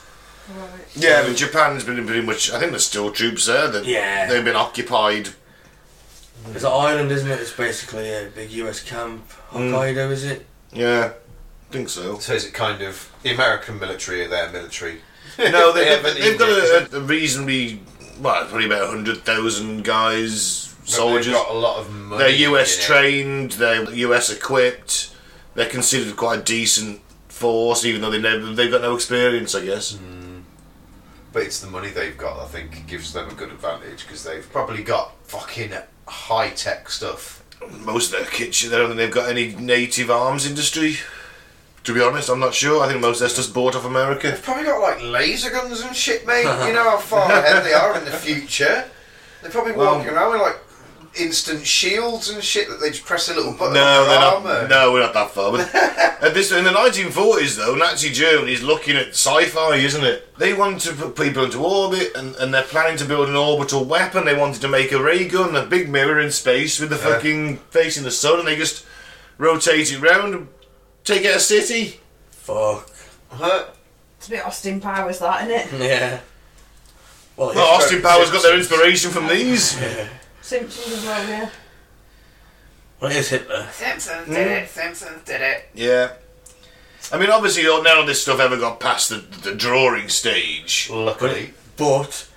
[0.50, 0.70] Right.
[0.96, 2.52] yeah, but Japan's been pretty much.
[2.52, 3.68] I think there's still troops there.
[3.70, 4.28] That Yeah.
[4.28, 5.30] They've been occupied.
[6.54, 7.40] It's an island, isn't it?
[7.40, 9.28] It's basically a big US camp.
[9.52, 9.72] Mm.
[9.72, 10.46] Hokkaido, is it?
[10.72, 11.12] Yeah,
[11.70, 12.20] I think so.
[12.20, 15.02] So is it kind of the American military are their military?
[15.38, 17.82] No, they, haven't they, have got needed- a, a reasonably,
[18.22, 21.26] well, probably about 100,000 guys, but soldiers.
[21.28, 22.24] They've got a lot of money.
[22.24, 22.86] They're US in it.
[22.86, 25.14] trained, they're US equipped,
[25.54, 29.66] they're considered quite a decent force, even though they never, they've got no experience, I
[29.66, 30.00] guess.
[31.34, 34.48] But it's the money they've got, I think, gives them a good advantage because they've
[34.52, 35.72] probably got fucking
[36.08, 37.44] high tech stuff.
[37.84, 40.98] Most of their kitchen, I don't think they've got any native arms industry.
[41.84, 42.84] To be honest, I'm not sure.
[42.84, 44.30] I think most of their stuff's bought off America.
[44.32, 46.42] They've probably got like laser guns and shit, mate.
[46.68, 48.86] you know how far ahead they are in the future.
[49.42, 50.58] They're probably Well- walking around with like
[51.20, 54.36] instant shields and shit that they just press a little button No, on they're not.
[54.36, 54.68] armour.
[54.68, 55.52] No, we're not that far.
[55.52, 60.04] But at uh, this, in the 1940s, though, Nazi Germany is looking at sci-fi, isn't
[60.04, 60.38] it?
[60.38, 63.84] They wanted to put people into orbit, and, and they're planning to build an orbital
[63.86, 64.26] weapon.
[64.26, 67.14] They wanted to make a ray gun, a big mirror in space with the Yeah.
[67.16, 68.86] fucking facing the sun, and they just
[69.38, 70.48] rotate it round and
[71.04, 72.00] take out a city.
[72.32, 72.90] Fuck.
[73.30, 73.66] Huh?
[74.18, 75.88] It's a bit Austin Powers, that isn't it?
[75.88, 76.20] Yeah.
[77.36, 79.80] Well, Well, Austin Powers got their inspiration from these.
[79.80, 80.08] yeah.
[80.48, 81.50] Simpsons as well, yeah.
[83.02, 83.68] Well, it is Hitler.
[83.74, 84.34] Simpsons hmm?
[84.34, 85.70] did it, Simpsons did it.
[85.74, 86.14] Yeah.
[87.12, 90.90] I mean, obviously, none of this stuff ever got past the, the drawing stage.
[90.90, 92.30] Luckily, But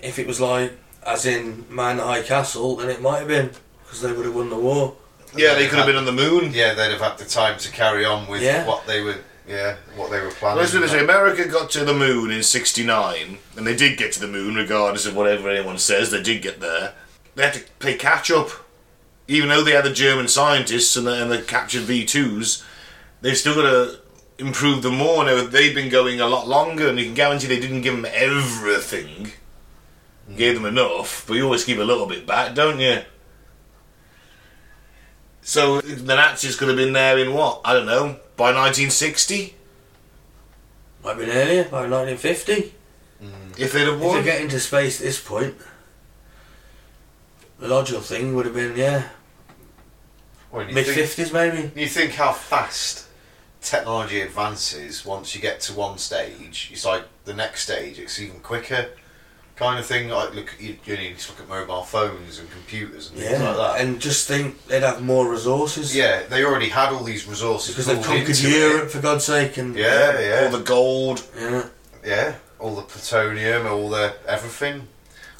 [0.00, 3.50] if it was like, as in Man High Castle, then it might have been
[3.84, 4.96] because they would have won the war.
[5.36, 6.52] Yeah, they could have been on the moon.
[6.54, 8.66] yeah, they'd have had the time to carry on with Yeah.
[8.66, 9.16] what they were,
[9.48, 10.58] yeah, what they were planning.
[10.58, 13.98] Let's put it this way: America got to the moon in '69, and they did
[13.98, 16.10] get to the moon, regardless of whatever anyone says.
[16.10, 16.94] They did get there.
[17.34, 18.50] They had to play catch up,
[19.26, 22.64] even though they had the German scientists and the, and the captured V2s.
[23.20, 23.98] They've still got to
[24.38, 25.24] improve them more.
[25.24, 28.06] Now they've been going a lot longer, and you can guarantee they didn't give them
[28.12, 29.32] everything.
[30.30, 30.36] Mm.
[30.36, 33.02] Gave them enough, but you always keep a little bit back, don't you?
[35.48, 37.62] So the Nazis could have been there in what?
[37.64, 38.16] I don't know.
[38.36, 39.54] By 1960,
[41.02, 42.74] Might have been earlier, by 1950.
[43.22, 43.58] Mm.
[43.58, 44.16] if they'd have If won.
[44.18, 45.54] they get into space at this point,
[47.58, 49.08] the logical thing would have been, yeah,
[50.52, 51.72] Well, mid 50s maybe.
[51.80, 53.06] You think how fast
[53.62, 56.68] technology advances once you get to one stage.
[56.70, 58.90] It's like the next stage, it's even quicker,
[59.58, 60.08] kind of thing.
[60.08, 63.48] Like look, you, you need to look at mobile phones and computers and things Yeah,
[63.48, 63.80] like that.
[63.80, 65.94] and just think they'd have more resources.
[65.94, 68.52] yeah, they already had all these resources Because they've conquered into it.
[68.58, 71.66] Europe, for God's sake, and Yeah, yeah, All the gold, yeah.
[72.04, 72.34] yeah.
[72.60, 74.88] All the plutonium, all the everything.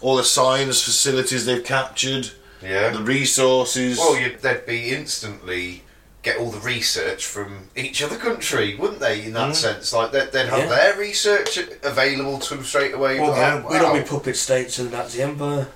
[0.00, 2.30] all the science facilities they've captured,
[2.62, 2.90] Yeah.
[2.90, 3.98] the resources.
[3.98, 5.82] Well, you'd, they'd be instantly
[6.22, 9.22] get all the research from each other country, wouldn't they?
[9.24, 9.54] In that Mm.
[9.54, 10.66] sense, like they'd, they'd have Yeah.
[10.66, 13.20] their research available to them straight away.
[13.20, 15.68] Well, Oh, we'd all be puppet states of the Nazi Empire.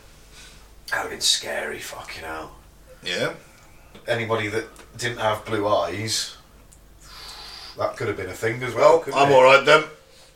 [0.89, 2.57] That'd have been scary, fucking hell.
[3.03, 3.31] yeah.
[4.09, 4.67] Anybody that
[4.99, 6.33] didn't have blue eyes,
[7.79, 9.03] that could have been a thing as well.
[9.07, 9.35] Well, I'm it?
[9.35, 9.85] alright then.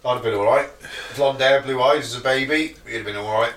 [0.05, 0.71] I'd have been alright.
[1.17, 3.55] Blonde hair, blue eyes as a baby, you'd have been alright.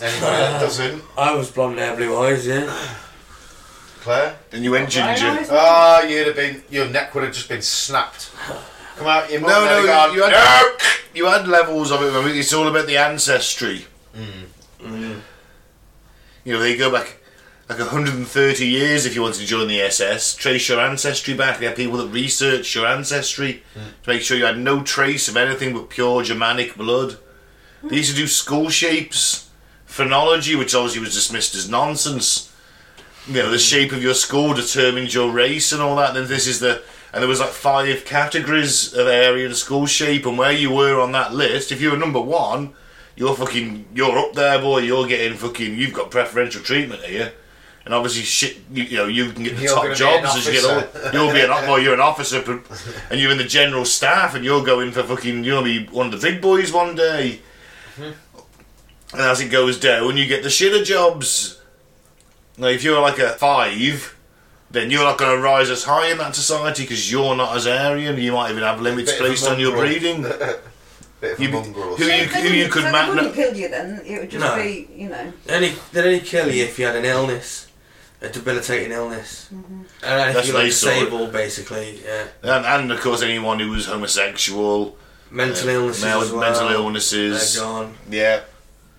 [0.00, 2.72] Anybody that doesn't, I was blonde hair, blue eyes, yeah.
[4.00, 4.36] Clair?
[4.50, 5.34] Then you went Right, ginger.
[5.34, 5.48] nice.
[5.50, 8.30] Ah, you'd have been, your neck would have just been snapped.
[8.96, 10.76] Come out, your mum No, would no, have gone, you, you had no!
[11.14, 12.12] you had levels of it.
[12.14, 13.86] I mean, it's all about the ancestry.
[14.16, 15.20] Mm.
[16.44, 17.18] You know, they go back
[17.68, 20.34] like 130 years if you wanted to join the SS.
[20.34, 21.58] Trace your ancestry back.
[21.58, 25.36] They had people that researched your ancestry to make sure you had no trace of
[25.36, 27.18] anything but pure Germanic blood.
[27.82, 29.48] They used to do skull shapes,
[29.86, 32.49] phrenology, which obviously was dismissed as nonsense.
[33.26, 36.14] You know, the shape of your skull determines your race and all that.
[36.14, 40.38] Then this is the and there was like five categories of Aryan school shape, and
[40.38, 42.74] where you were on that list, if you were number one,
[43.16, 44.78] you're fucking, you're up there, boy.
[44.78, 47.32] You're getting fucking, you've got preferential treatment here.
[47.84, 50.22] And obviously, shit, you, you know, you can get the You're top gonna be an
[50.22, 51.10] jobs as you get older.
[51.12, 52.42] You'll be an, well, you're an officer,
[53.10, 56.12] and you're in the general staff, and you're going for fucking, you'll be one of
[56.12, 57.40] the big boys one day.
[57.96, 59.14] Mm-hmm.
[59.14, 61.59] And as it goes down, you get the shitter jobs.
[62.60, 64.14] Now, if you're like a five,
[64.70, 67.66] then you're not going to rise as high in that society because you're not as
[67.66, 68.18] Aryan.
[68.18, 70.22] You might even have limits Bit of a placed on your breeding.
[71.20, 71.96] Bit of a You- mongrel.
[71.96, 74.02] who So you- they who you could so ma- They wouldn't kill you then.
[74.04, 74.56] It would just No.
[74.56, 75.32] be, you know.
[75.46, 77.66] They only, they'd only kill you if you had an illness,
[78.20, 79.48] a debilitating illness.
[79.50, 79.86] And
[80.28, 80.94] if That's you were they saw it.
[80.96, 82.24] disabled, basically, yeah.
[82.42, 84.96] And, and of course, anyone who was homosexual,
[85.30, 86.40] Mental uh, illnesses male- as well.
[86.40, 86.68] mental
[87.56, 87.94] They're gone.
[88.10, 88.40] Yeah.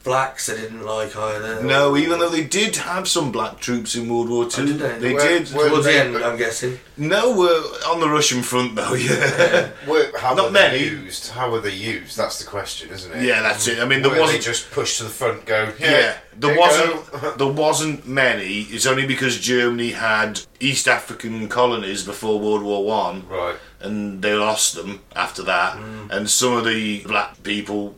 [0.04, 1.62] Blacks they didn't like either.
[1.64, 4.98] No, even though they did have some black troops in World War Two, Oh, they?
[4.98, 5.50] they Where- did.
[5.50, 6.80] where- Towards the end, I'm guessing.
[6.98, 8.94] No, we're on the Russian front though.
[9.02, 9.70] Yeah.
[9.88, 10.80] Were- how Not were many.
[10.86, 11.30] used?
[11.32, 12.18] How were they used?
[12.18, 13.24] That's the question, isn't it?
[13.26, 13.80] yeah, that's it.
[13.80, 14.44] I mean, there Were they wasn't.
[14.44, 17.38] just pushed to the front, go, yeah, Yeah, there wasn't.
[17.38, 18.62] there wasn't many.
[18.62, 23.56] It's only because Germany had East African colonies before World War One, right.
[23.80, 25.78] and they lost them after that.
[25.78, 26.10] Mm.
[26.12, 27.96] And some of the black people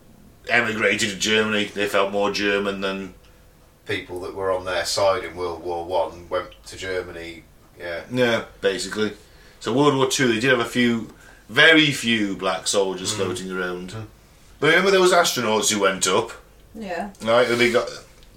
[0.50, 1.66] emigrated to Germany.
[1.66, 3.14] They felt more German than
[3.86, 7.44] People that were on their side in World War One went to Germany.
[7.78, 8.04] Yeah.
[8.10, 9.12] yeah, basically.
[9.60, 11.14] So World War Two, they did have a few,
[11.50, 13.94] very few black soldiers floating around.
[14.62, 16.32] But remember those astronauts who went up?
[16.74, 17.10] Yeah.
[17.22, 17.90] Right, they got.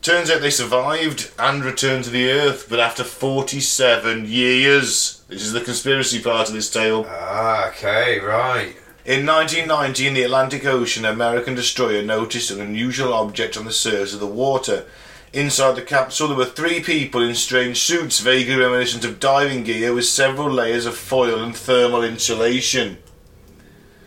[0.02, 5.22] Turns out they survived and returned to the Earth, but after 47 years.
[5.28, 7.06] This is the conspiracy part of this tale.
[7.08, 8.74] Ah, okay, right.
[9.06, 13.70] In 1990, in the Atlantic Ocean, an American destroyer noticed an unusual object on the
[13.70, 14.84] surface of the water.
[15.32, 19.94] Inside the capsule, there were three people in strange suits, vaguely reminiscent of diving gear,
[19.94, 22.98] with several layers of foil and thermal insulation.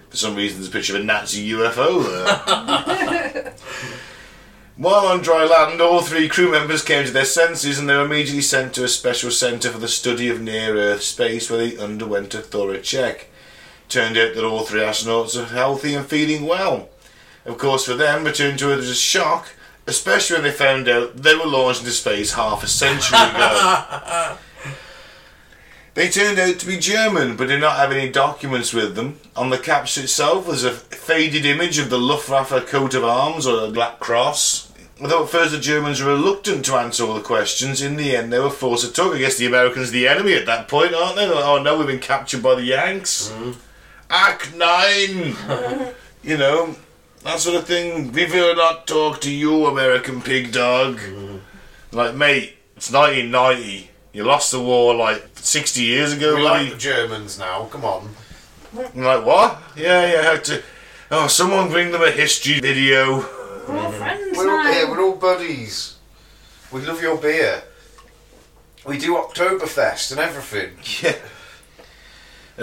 [0.09, 3.53] For some reason, there's a picture of a Nazi UFO there.
[4.75, 8.03] While on dry land, all three crew members came to their senses and they were
[8.03, 11.77] immediately sent to a special centre for the study of near Earth space where they
[11.77, 13.29] underwent a thorough check.
[13.89, 16.89] Turned out that all three astronauts are healthy and feeling well.
[17.45, 19.49] Of course, for them, returning to Earth was a shock,
[19.89, 24.37] Especially when they found out they were launched into space half a century ago.
[25.95, 29.19] they turned out to be German, but did not have any documents with them.
[29.35, 33.65] On the capsule itself was a faded image of the Luftwaffe coat of arms or
[33.65, 34.71] a black cross.
[35.01, 38.31] Although at first the Germans were reluctant to answer all the questions, in the end
[38.31, 39.15] they were forced to talk.
[39.15, 41.25] I guess the Americans are the enemy at that point, aren't they?
[41.25, 43.29] Like, oh no, we've been captured by the Yanks.
[43.29, 43.59] Mm-hmm.
[44.09, 45.35] Act 9!
[46.23, 46.75] you know,
[47.23, 48.11] that sort of thing.
[48.11, 50.97] We will not talk to you, American pig dog.
[50.97, 51.41] Mm.
[51.91, 53.91] Like, mate, it's 1990.
[54.13, 57.65] You lost the war like 60 years ago, We like the Germans now.
[57.65, 58.09] Come on.
[58.77, 59.61] I'm like, what?
[59.75, 60.63] Yeah, yeah, had to.
[61.11, 63.17] Oh, someone bring them a history video.
[63.17, 63.97] We're all mm-hmm.
[63.97, 64.71] friends We're all now.
[64.71, 64.89] here.
[64.89, 65.95] We're all buddies.
[66.71, 67.63] We love your beer.
[68.85, 70.73] We do Oktoberfest and everything.
[71.03, 71.15] Yeah.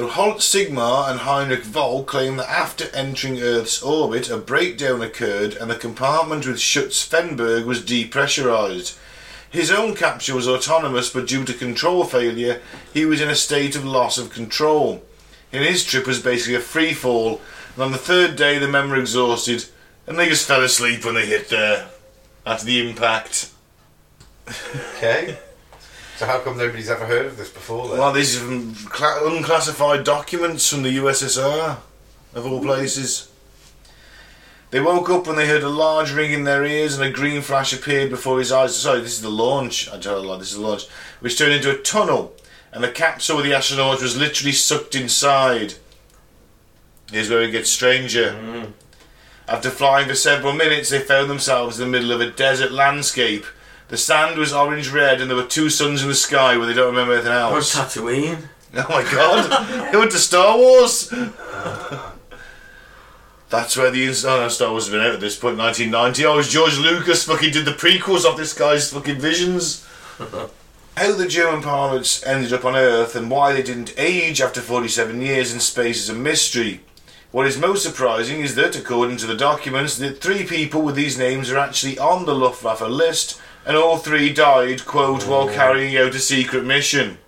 [0.05, 5.71] Holt Sigmar and Heinrich Voll claim that after entering Earth's orbit, a breakdown occurred and
[5.71, 8.99] the compartment with Schutz-Fenberg was depressurized.
[9.49, 12.61] His own capsule was autonomous, but due to control failure,
[12.93, 15.03] he was in a state of loss of control.
[15.51, 17.41] And his trip was basically a free fall,
[17.75, 19.65] and on the third day, the men were exhausted,
[20.07, 21.89] and they just fell asleep when they hit there
[22.45, 23.51] after the impact.
[24.97, 25.39] Okay.
[26.17, 27.99] so how come nobody's ever heard of this before then?
[27.99, 31.79] Well, these are unclassified documents from the USSR,
[32.35, 32.67] of all hmm.
[32.67, 33.31] places.
[34.71, 37.41] They woke up when they heard a large ring in their ears and a green
[37.41, 38.77] flash appeared before his eyes.
[38.77, 39.89] Sorry, this is the launch.
[39.91, 40.87] I tell a lie, this is the launch.
[41.21, 42.35] Which turned into a tunnel,
[42.73, 45.75] and the capsule with the astronauts was literally sucked inside.
[47.11, 48.33] Here's where it gets stranger.
[48.33, 48.73] Hmm.
[49.49, 53.45] After flying for several minutes, they found themselves in the middle of a desert landscape.
[53.89, 56.73] The sand was orange red, and there were two suns in the sky where they
[56.75, 57.75] don't remember anything Or else.
[57.75, 58.39] Tatooine.
[58.79, 59.91] Oh my god!
[59.91, 61.09] they went to Star Wars!
[63.49, 66.27] That's where the ins- oh no, Star Wars has been out at this point, 1990.
[66.27, 69.87] Oh, it was George Lucas fucking did the prequels of this guy's fucking visions.
[70.19, 75.21] How the German pilots ended up on Earth and why they didn't age after 47
[75.21, 76.81] years in space is a mystery.
[77.31, 81.19] What is most surprising is that, according to the documents, that three people with these
[81.19, 86.15] names are actually on the Luftwaffe list, and all three died, quote, while carrying out
[86.15, 87.19] a secret mission.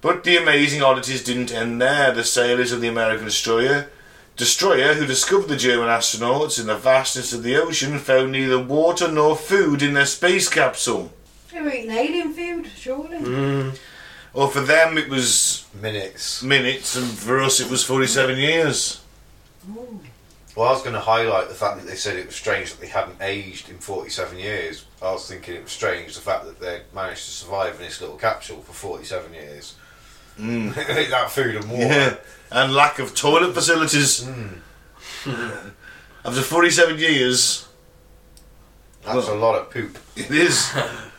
[0.00, 2.12] But the amazing oddities didn't end there.
[2.12, 3.90] The sailors of the American destroyer,
[4.36, 9.10] destroyer who discovered the German astronauts in the vastness of the ocean, found neither water
[9.10, 11.12] nor food in their space capsule.
[11.52, 13.18] They were eating alien food, surely.
[13.18, 13.78] Mm.
[14.32, 16.42] Or for them, it was Minutes.
[16.42, 19.02] minutes, and for us, it was 47 years.
[20.56, 22.80] Well, I was going to highlight the fact that they said it was strange that
[22.80, 24.84] they hadn't aged in 47 years.
[25.00, 28.00] I was thinking it was strange the fact that they managed to survive in this
[28.00, 29.76] little capsule for 47 years.
[30.38, 30.74] Mm.
[31.10, 31.84] that food and water.
[31.84, 32.16] Yeah.
[32.50, 34.28] And lack of toilet facilities.
[36.24, 37.68] After 47 years,
[39.04, 39.98] That's a lot of poop.
[40.16, 40.74] It is.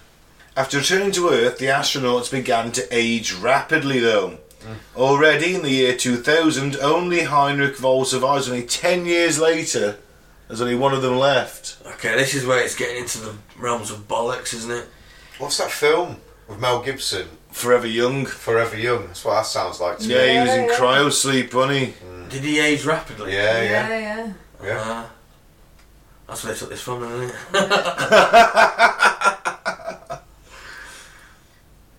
[0.57, 4.39] After returning to Earth, the astronauts began to age rapidly, though.
[4.95, 8.47] Already in the year 2000, only Heinrich Voll survives.
[8.49, 9.97] Only 10 years later,
[10.47, 11.77] there's only one of them left.
[11.85, 14.87] Okay, this is where it's getting into the realms of bollocks, isn't it?
[15.39, 17.27] What's that film with Mel Gibson?
[17.51, 18.25] Forever young.
[18.25, 19.07] Forever Young.
[19.07, 20.33] That's what that sounds like to Yeah, me.
[20.33, 20.77] he was in Yeah, yeah.
[20.77, 21.93] cryo sleep, wasn't he?
[22.29, 23.33] Did he age rapidly?
[23.33, 23.89] Yeah, yeah.
[23.89, 24.33] yeah.
[24.63, 24.81] yeah.
[24.81, 25.05] Uh,
[26.27, 27.35] that's where they took this from, isn't it?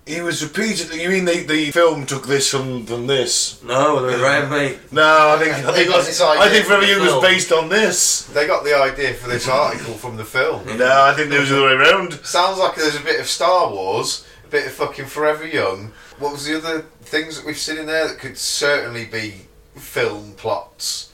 [0.04, 1.00] He was repeatedly.
[1.02, 3.62] You mean the, the film took this from, from this?
[3.62, 4.78] No, they're right, mate.
[4.92, 7.22] No, I think I They think, got this I think from Forever the Young was
[7.22, 8.24] based on this.
[8.26, 10.66] They got the idea for this article from the film.
[10.76, 12.14] No, I think it was the other way around.
[12.24, 15.92] Sounds like there's a bit of Star Wars, a bit of fucking Forever Young.
[16.18, 20.32] What was the other things that we've seen in there that could certainly be film
[20.36, 21.12] plots?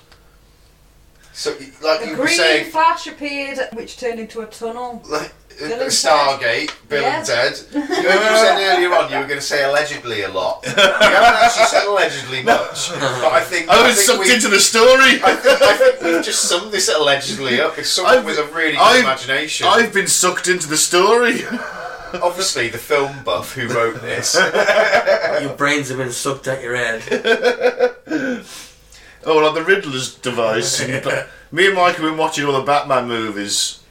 [1.35, 1.51] So,
[1.83, 5.03] like A you were green saying, flash appeared, which turned into a tunnel.
[5.09, 7.19] like, Bill and Stargate, Bill Yeah.
[7.19, 7.61] and Ted.
[7.73, 10.63] You know, you said earlier on you were going to say allegedly a lot.
[10.67, 14.49] You haven't actually said allegedly much, but I think I was think sucked we- into
[14.49, 15.21] the story.
[15.23, 17.77] I think, I think we've just summed this allegedly up.
[17.79, 19.67] It's someone I've- with a really good I've- imagination.
[19.67, 21.45] I've been sucked into the story.
[22.23, 24.35] Obviously, the film buff who wrote this.
[25.43, 27.03] Your brains have been sucked out your head.
[29.25, 30.81] Oh, like the Riddler's device.
[31.51, 33.83] Me and Mike have been watching all the Batman movies.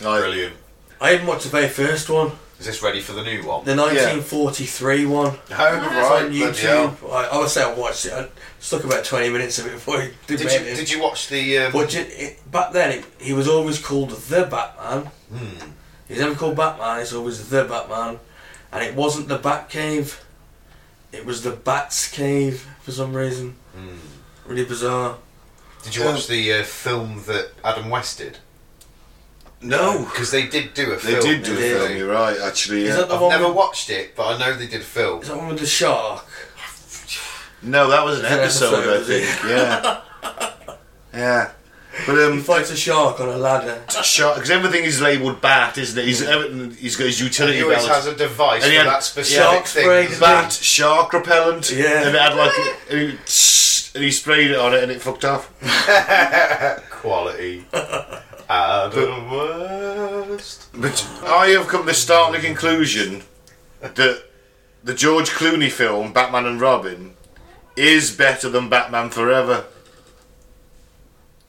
[0.00, 0.54] Brilliant.
[1.00, 3.64] I haven't watched the very first one, Is this ready for the new one?
[3.64, 5.26] the 1943 one.
[5.26, 5.74] Oh, right.
[5.74, 6.38] on bloody.
[6.40, 7.12] YouTube.
[7.12, 8.12] I, I would say I watched it.
[8.12, 8.28] I
[8.60, 10.76] stuck about 20 minutes of it before he did, Did you, it.
[10.76, 11.58] did you watch the?
[11.58, 15.10] Um, But ju- it, back then, it, he was always called the Batman.
[15.32, 15.70] Hmm.
[16.08, 17.00] He's never called Batman.
[17.00, 18.18] It's always the Batman,
[18.72, 20.18] and it wasn't the Batcave.
[21.12, 23.56] It was the Bat's Cave for some reason.
[23.76, 23.96] Hmm.
[24.46, 25.16] Really bizarre.
[25.82, 28.38] Did you watch the uh, film that Adam West did?
[29.62, 30.04] No.
[30.04, 31.14] because they did do a film.
[31.14, 31.34] They film.
[31.34, 31.80] did do a They did.
[31.88, 33.30] film, you're right, actually, Is that the I've one?
[33.30, 35.22] never with, watched it, but I know they did a film.
[35.22, 36.24] is that one with the shark?
[37.62, 39.24] No, that was an It's an episode, episode, I was it?
[39.24, 40.00] think, yeah.
[41.14, 41.50] yeah.
[42.06, 43.82] But, He um, fights a shark on a ladder.
[44.02, 46.04] shark, because everything is labelled bat, isn't it?
[46.04, 47.90] He's, everything, he's got his utility He always belt.
[47.90, 49.84] has a device And he for had that specific shark thing.
[49.84, 51.70] spray, doesn't bat, shark repellent.
[51.72, 52.06] Yeah.
[52.06, 52.52] And it had like,
[52.90, 53.06] and he,
[53.94, 55.50] and he sprayed it on it and it fucked off.
[56.90, 57.64] Quality.
[58.48, 60.68] Adam West.
[60.74, 63.22] But I have come to the startling conclusion
[63.80, 64.22] that
[64.84, 67.14] the George Clooney film, Batman and Robin,
[67.76, 69.64] is better than Batman Forever.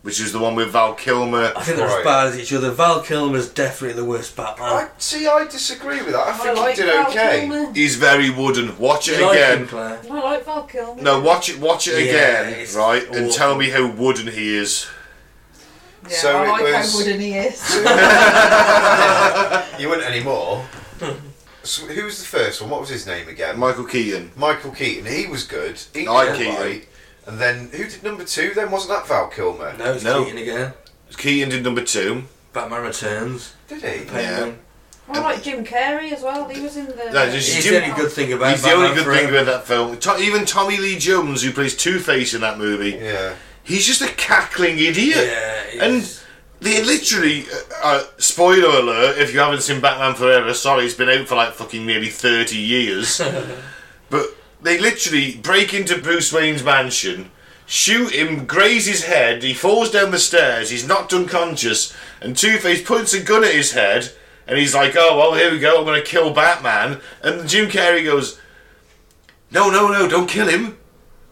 [0.04, 1.52] Which is the one with Val Kilmer.
[1.56, 1.98] I think they're Right.
[2.00, 2.72] as bad as each other.
[2.72, 4.68] Val Kilmer's definitely the worst Batman.
[4.70, 5.28] I see.
[5.28, 6.28] I disagree with that.
[6.28, 7.40] I I think like he did Val okay.
[7.50, 7.74] Kilmer.
[7.74, 8.78] He's very wooden.
[8.80, 9.68] Watch it You like him, again.
[9.68, 10.00] Claire?
[10.10, 11.02] I like Val Kilmer.
[11.02, 11.60] No, watch it.
[11.60, 13.06] Watch it Yeah, again, it's right?
[13.14, 14.88] And tell me how wooden he is.
[16.10, 17.62] Yeah, So I it like was- how wooden he is.
[19.80, 20.66] You wouldn't anymore.
[21.00, 21.12] Hmm.
[21.64, 22.70] so was the first one?
[22.72, 23.60] What was his name again?
[23.60, 24.32] Michael Keaton.
[24.36, 25.06] Michael Keaton.
[25.06, 25.80] He was good.
[25.94, 26.56] He did I Keaton.
[26.56, 26.88] right.
[27.28, 28.54] And then who did number two?
[28.56, 29.76] Then wasn't that Val Kilmer?
[29.78, 30.24] No, it's No.
[30.24, 30.74] Keaton again.
[31.18, 32.24] Keaton did number two.
[32.54, 33.54] Batman Returns.
[33.68, 34.06] Did he?
[34.06, 34.58] Penguin.
[35.10, 36.50] I like Jim Carrey as well.
[36.50, 36.96] He was in the.
[37.14, 39.46] No, He's Jim- the only good thing about He's the Batman only good thing about
[39.46, 39.98] that film.
[40.22, 43.34] Even Tommy Lee Jones, who plays Two Face in that movie, Yeah.
[43.68, 45.28] He's just a cackling idiot.
[45.28, 46.20] Yeah, And
[46.62, 51.10] they literally, uh, uh, spoiler alert, if you haven't seen Batman Forever, sorry, it's been
[51.10, 53.22] out for like fucking nearly 30 years.
[54.10, 54.26] but
[54.62, 57.30] they literally break into Bruce Wayne's mansion,
[57.66, 62.58] shoot him, graze his head, he falls down the stairs, he's knocked unconscious, and Two
[62.58, 64.12] Face points a gun at his head,
[64.48, 67.02] and he's like, oh, well, here we go, I'm going to kill Batman.
[67.22, 68.40] And Jim Carrey goes,
[69.52, 70.78] no, no, no, don't kill him.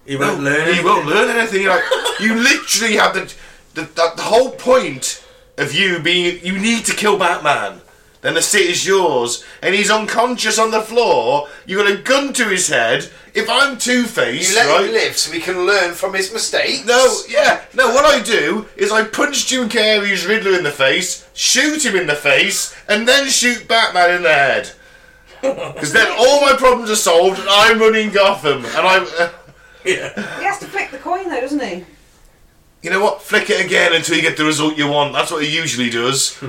[0.06, 0.56] He won't No, learn.
[0.62, 0.86] He anything.
[0.86, 1.66] won't learn anything.
[1.68, 1.84] Like,
[2.20, 3.34] you literally have the,
[3.74, 5.24] the, the, the whole point
[5.58, 7.82] of you being, you need to kill Batman.
[8.22, 11.48] Then the city's yours, and he's unconscious on the floor.
[11.68, 13.08] You got a gun to his head.
[13.36, 14.86] If I'm Two Face, You let right?
[14.88, 16.86] him live so we can learn from his mistakes.
[16.86, 17.90] No, yeah, no.
[17.94, 22.08] What I do is I punch Jim Carrey's Riddler in the face, shoot him in
[22.08, 24.72] the face, and then shoot Batman in the head.
[25.42, 29.06] Because then all my problems are solved, and I'm running Gotham, and I'm.
[29.20, 29.30] Uh,
[29.86, 30.14] Yeah.
[30.40, 31.86] He has to flick the coin though, doesn't he?
[32.82, 33.22] You know what?
[33.22, 35.14] Flick it again until you get the result you want.
[35.14, 36.38] That's what he usually does.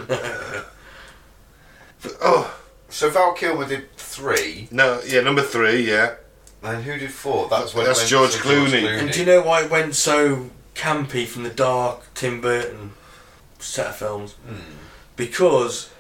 [2.20, 6.14] oh So Val Kilmer did three, no, yeah, number three, yeah.
[6.62, 7.48] and who did four?
[7.48, 9.00] That's when it That's went George to Clooney.
[9.00, 12.92] And do you know why it went so campy from the dark Tim Burton
[13.58, 14.32] set of films?
[14.46, 14.56] Hmm.
[15.16, 15.90] Because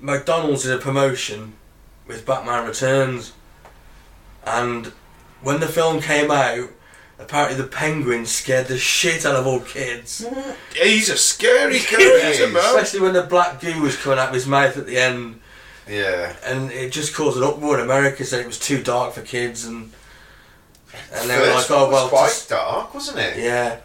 [0.00, 1.54] McDonald's did a promotion
[2.06, 3.32] with Batman Returns,
[4.44, 4.92] and
[5.42, 6.70] when the film came out,
[7.18, 10.26] apparently the Penguin scared the shit out of all kids.
[10.74, 12.56] He's a scary character, man.
[12.56, 15.40] Especially when the black goo was coming out of his mouth at the end,
[15.88, 16.34] Yeah.
[16.44, 19.64] and it just caused an uproar in America, saying it was too dark for kids,
[19.64, 19.92] and
[21.12, 23.38] and they were like, "Oh well, was quite just- dark, wasn't it?
[23.38, 23.76] yeah."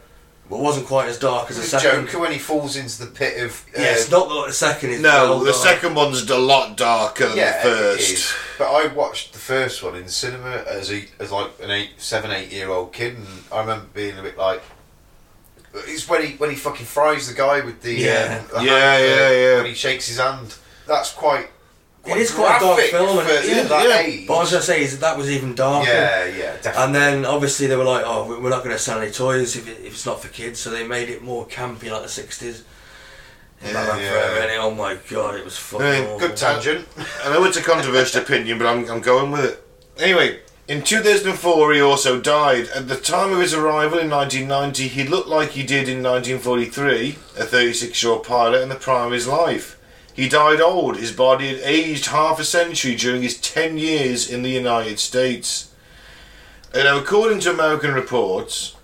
[0.49, 2.05] But wasn't quite as dark as the The second.
[2.05, 3.65] Joker when he falls into the pit of.
[3.77, 4.91] Uh, Yeah, it's not like the second.
[4.91, 5.61] It's No, well the dark.
[5.63, 8.09] second one's a lot darker than yeah, the first.
[8.11, 8.33] is.
[8.57, 11.91] But I watched the first one in the cinema as a as like an eight,
[11.97, 14.61] seven, eight year old kid, and I remember being a bit like.
[15.85, 18.41] It's when he when he fucking fries the guy with the Yeah.
[18.53, 19.55] um, the Yeah, hand, yeah, uh, yeah.
[19.57, 20.55] when he shakes his hand.
[20.87, 21.49] That's quite.
[22.07, 23.99] It is quite a dark film, and it- yeah, that yeah.
[23.99, 24.27] age.
[24.27, 25.89] But I was gonna say is that, was even darker.
[25.89, 26.83] yeah, yeah, definitely.
[26.83, 29.55] And then obviously they were like, "Oh, we- we're not going to sell any toys
[29.55, 32.07] if, it, if it's not for kids," so they made it more campy, like the
[32.09, 32.61] '60s.
[33.63, 34.11] Yeah, yeah.
[34.11, 36.17] Forever, and it- oh my god, it was fucking.
[36.19, 36.87] Good tangent.
[37.23, 39.63] I know it's a controversial opinion, but I'm, I'm going with it.
[39.99, 42.67] Anyway, in 2004, he also died.
[42.75, 47.17] At the time of his arrival in 1990, he looked like he did in 1943,
[47.37, 49.76] a 36 year old pilot in the prime of his life.
[50.17, 50.97] He died old.
[50.97, 55.71] His body had aged half a century during his 10 years in the United States.
[56.73, 58.75] Now, according to American reports,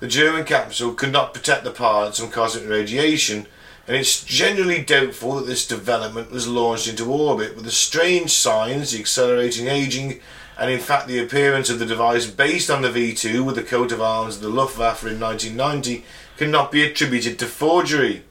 [0.00, 3.46] the German capsule could not protect the pilots from cosmic radiation,
[3.88, 8.92] and it's generally doubtful that this development was launched into orbit, with the strange signs,
[8.92, 10.20] the accelerating aging,
[10.58, 13.90] and in fact the appearance of the device based on the V2 with the coat
[13.90, 16.04] of arms of the Luftwaffe in 1990
[16.36, 18.22] cannot be attributed to forgery.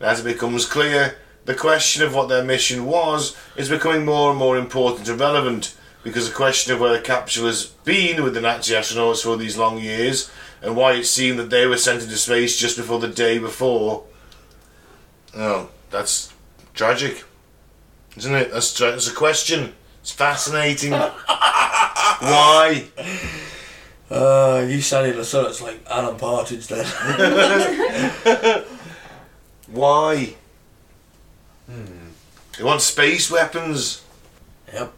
[0.00, 1.16] And as it becomes clear,
[1.46, 5.76] the question of what their mission was is becoming more and more important and relevant,
[6.02, 9.56] because the question of where the capsule has been with the Nazi astronauts for these
[9.56, 10.30] long years,
[10.60, 14.04] and why it seemed that they were sent into space just before the day before.
[15.36, 16.32] Oh, that's
[16.74, 17.24] tragic,
[18.16, 18.52] isn't it?
[18.52, 19.74] That's, tra- that's a question.
[20.00, 20.90] It's fascinating.
[22.20, 22.86] why?
[24.10, 26.84] Uh, you sounded so it's like Alan Partridge then.
[29.66, 30.34] Why?
[31.70, 32.08] Hmm.
[32.56, 34.02] They want space weapons.
[34.72, 34.92] Yep.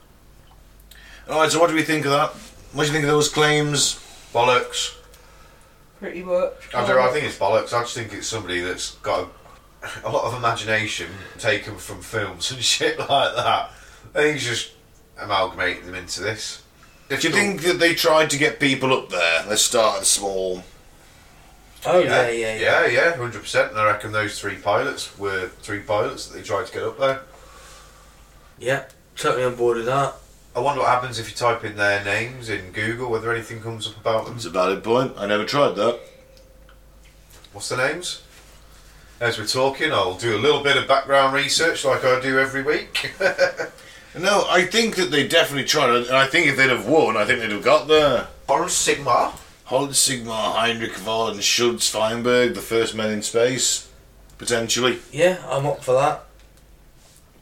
[1.28, 2.30] Alright, so what do we think of that?
[2.72, 3.94] What do you think of those claims?
[4.32, 4.96] Bollocks.
[5.98, 6.74] Pretty much.
[6.74, 7.72] I, don't, I think it's bollocks.
[7.72, 9.28] I just think it's somebody that's got
[9.82, 13.70] a, a lot of imagination taken from films and shit like that.
[14.14, 14.72] I think he's just
[15.18, 16.62] amalgamating them into this.
[17.08, 19.42] Do you think that they tried to get people up there?
[19.44, 20.62] They started small.
[21.88, 22.86] Oh, oh yeah, yeah, yeah.
[22.86, 23.70] yeah, yeah, hundred percent.
[23.70, 26.98] And I reckon those three pilots were three pilots that they tried to get up
[26.98, 27.20] there.
[28.58, 28.84] Yeah,
[29.16, 30.14] totally on board with that.
[30.54, 33.86] I wonder what happens if you type in their names in Google, whether anything comes
[33.86, 34.36] up about them.
[34.36, 35.14] It's a valid point.
[35.16, 36.00] I never tried that.
[37.52, 38.22] What's the names?
[39.20, 42.62] As we're talking, I'll do a little bit of background research like I do every
[42.62, 43.12] week.
[44.16, 47.24] No, I think that they definitely tried, and I think if they'd have won, I
[47.24, 48.26] think they'd have got there.
[48.48, 49.34] Horus Sigma.
[49.68, 53.86] Holland Sigma, Heinrich Voll, and Schutz Feinberg, the first men in space,
[54.38, 54.98] potentially.
[55.12, 56.24] Yeah, I'm up for that.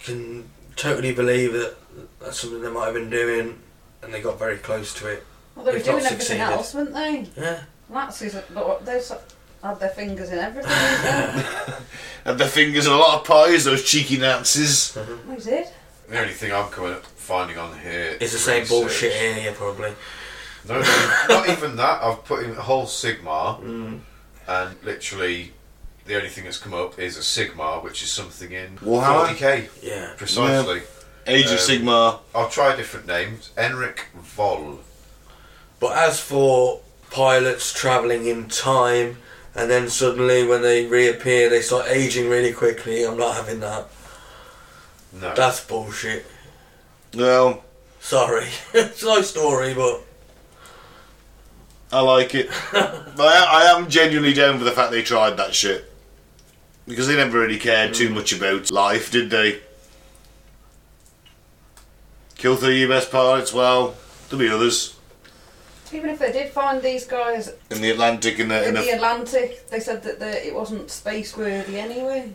[0.01, 1.77] Can totally believe that
[2.19, 3.61] that's something they might have been doing,
[4.03, 5.25] and they got very close to it.
[5.55, 6.41] Well, they were doing everything succeeded.
[6.41, 7.27] else, weren't they?
[7.37, 7.63] Yeah.
[7.91, 8.21] That's
[8.53, 9.01] but they
[9.63, 10.73] had their fingers in everything.
[10.73, 11.47] didn't
[12.25, 14.93] Had their fingers in a lot of pies, those cheeky Nazis.
[14.95, 15.05] they?
[15.29, 15.69] they did.
[16.09, 18.69] The only thing I'm coming up finding on here is the same research.
[18.69, 19.93] bullshit here, yeah, probably.
[20.69, 22.03] No, no, not even that.
[22.03, 24.01] I've put in a whole Sigma, Mm.
[24.49, 25.53] and literally
[26.07, 29.29] the only thing that's come up is a Sigma, which is something in Warhammer?
[29.29, 30.13] 40k Yeah.
[30.17, 30.83] precisely.
[31.27, 32.21] Age Um, of Sigma.
[32.35, 33.51] I'll try different names.
[33.57, 34.81] Enric Voll.
[35.81, 39.19] But as for pilots travelling in time,
[39.55, 43.89] and then suddenly when they reappear, they start aging really quickly, I'm not having that.
[45.13, 45.35] No.
[45.35, 46.27] That's bullshit.
[47.15, 47.63] Well,
[48.01, 48.47] Sorry.
[48.75, 50.03] it's a nice story, but
[51.93, 52.51] I like it.
[52.73, 55.93] but I, I am genuinely down for the fact they tried that shit.
[56.87, 59.61] Because they never really cared too much about life, did they?
[62.37, 63.97] Kill three US pilots, well,
[64.29, 64.97] there'll be others.
[65.93, 68.81] Even if they did find these guys In the Atlantic and the, in in the
[68.81, 72.33] the Atlantic, they said that the, it wasn't space worthy anyway.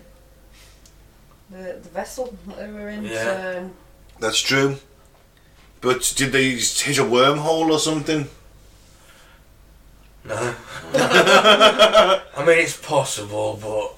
[1.50, 3.04] The, the vessel that they were in.
[3.04, 3.24] Yeah.
[3.24, 3.72] So
[4.20, 4.78] That's true.
[5.82, 8.30] But did they hit a wormhole or something?
[10.26, 10.56] No.
[10.94, 13.98] I mean, it's possible, but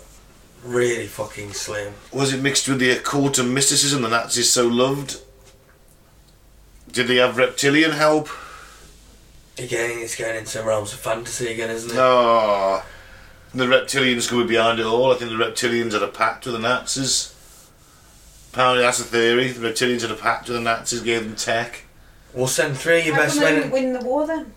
[0.64, 1.94] really fucking slim.
[2.12, 5.22] Was it mixed with the occult and mysticism the Nazis so loved?
[6.92, 8.30] Did they have reptilian help?
[9.58, 11.96] Again, it's going into realms of fantasy again, isn't it?
[11.96, 12.82] No.
[13.54, 15.12] The reptilians could be behind it all.
[15.12, 17.34] I think the reptilians had a pact with the Nazis.
[18.52, 19.52] Apparently, that's a theory.
[19.52, 21.84] The reptilians had a pact with the Nazis, gave them tech.
[22.34, 23.62] We'll send three of your how best come they men.
[23.62, 24.54] didn't win the war then?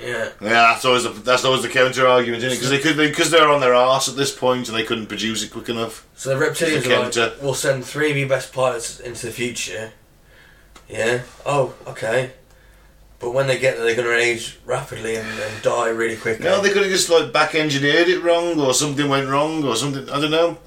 [0.00, 0.30] Yeah.
[0.40, 2.60] Yeah, that's always the, that's always the counter argument, isn't it?
[2.60, 5.42] Because they could because they're on their arse at this point and they couldn't produce
[5.42, 6.06] it quick enough.
[6.14, 9.26] So the reptilians It's a are like, we'll send three of your best pilots into
[9.26, 9.92] the future.
[10.88, 11.22] Yeah.
[11.44, 12.32] Oh, okay.
[13.20, 16.44] But when they get there, they're going to age rapidly and, and die really quickly.
[16.44, 16.62] No, eh?
[16.62, 20.08] they could have just like back engineered it wrong, or something went wrong, or something.
[20.08, 20.58] I don't know.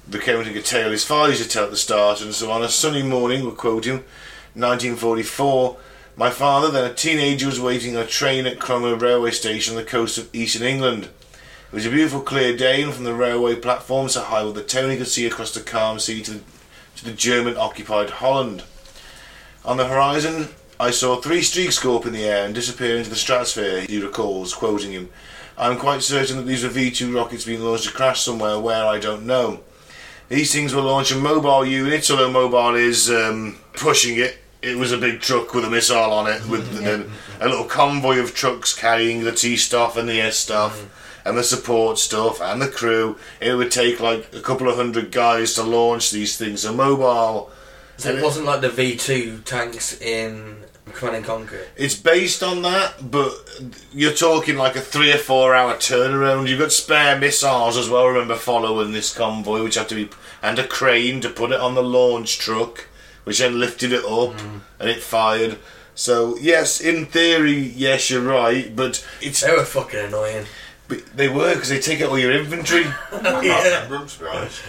[0.08, 2.22] recounting a tale his father used to tell at the start.
[2.22, 4.06] And so on a sunny morning, we'll quote him,
[4.54, 5.78] 1944,
[6.18, 9.84] my father, then a teenager, was waiting on a train at Cromer railway station on
[9.84, 11.06] the coast of eastern England.
[11.72, 14.62] It was a beautiful clear day, and from the railway platform so high that the
[14.62, 16.42] town he could see across the calm sea to the,
[16.96, 18.64] to the German-occupied Holland.
[19.64, 23.10] On the horizon, I saw three streaks go up in the air and disappear into
[23.10, 25.10] the stratosphere, he recalls, quoting him.
[25.58, 28.86] I am quite certain that these were V-2 rockets being launched to crash somewhere where
[28.86, 29.62] I don't know.
[30.28, 34.38] These things were launch a mobile units, although mobile is um, pushing it.
[34.62, 38.20] it was a big truck with a missile on it, with the, a little convoy
[38.20, 40.86] of trucks carrying the T stuff and the S stuff.
[41.26, 43.18] And the support stuff and the crew.
[43.42, 46.64] It would take like a couple of hundred guys to launch these things.
[46.66, 47.52] A mobile
[47.98, 51.66] So it wasn't like the V2 tanks in Command and Conquer.
[51.76, 53.34] It's based on that, but
[53.92, 56.48] you're talking like a three or four hour turnaround.
[56.48, 58.08] You've got spare missiles as well.
[58.08, 60.10] Remember following this convoy, which had to be
[60.42, 62.88] and a crane to put it on the launch truck,
[63.24, 64.62] which then lifted it up mm.
[64.80, 65.58] and it fired.
[65.96, 70.46] So yes, in theory, yes, you're right, but it's They were fucking annoying.
[70.88, 72.86] But they were because they take out all your inventory.
[73.12, 74.62] I can't remember 'em, to be honest.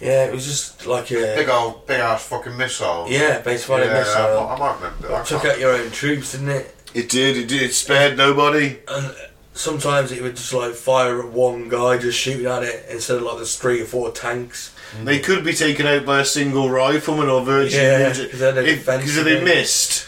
[0.00, 3.06] Yeah, it was just like a Big old, big ass fucking missile.
[3.08, 4.44] yeah, base fighting yeah, I, missile.
[4.44, 5.14] might- I might remember.
[5.14, 6.74] I Took out your own troops, didn't it?
[6.94, 7.36] it did.
[7.36, 7.62] It did.
[7.62, 8.78] It spared nobody.
[8.88, 9.14] And
[9.54, 13.22] sometimes it would just like fire at one guy just shooting at it instead of
[13.22, 14.72] like the three or four tanks.
[14.96, 15.04] Mm-hmm.
[15.04, 17.80] They could be taken out by a single rifleman or virgin.
[17.80, 20.06] Yeah, Because 'cause they're if, if they missed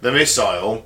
[0.00, 0.84] the missile,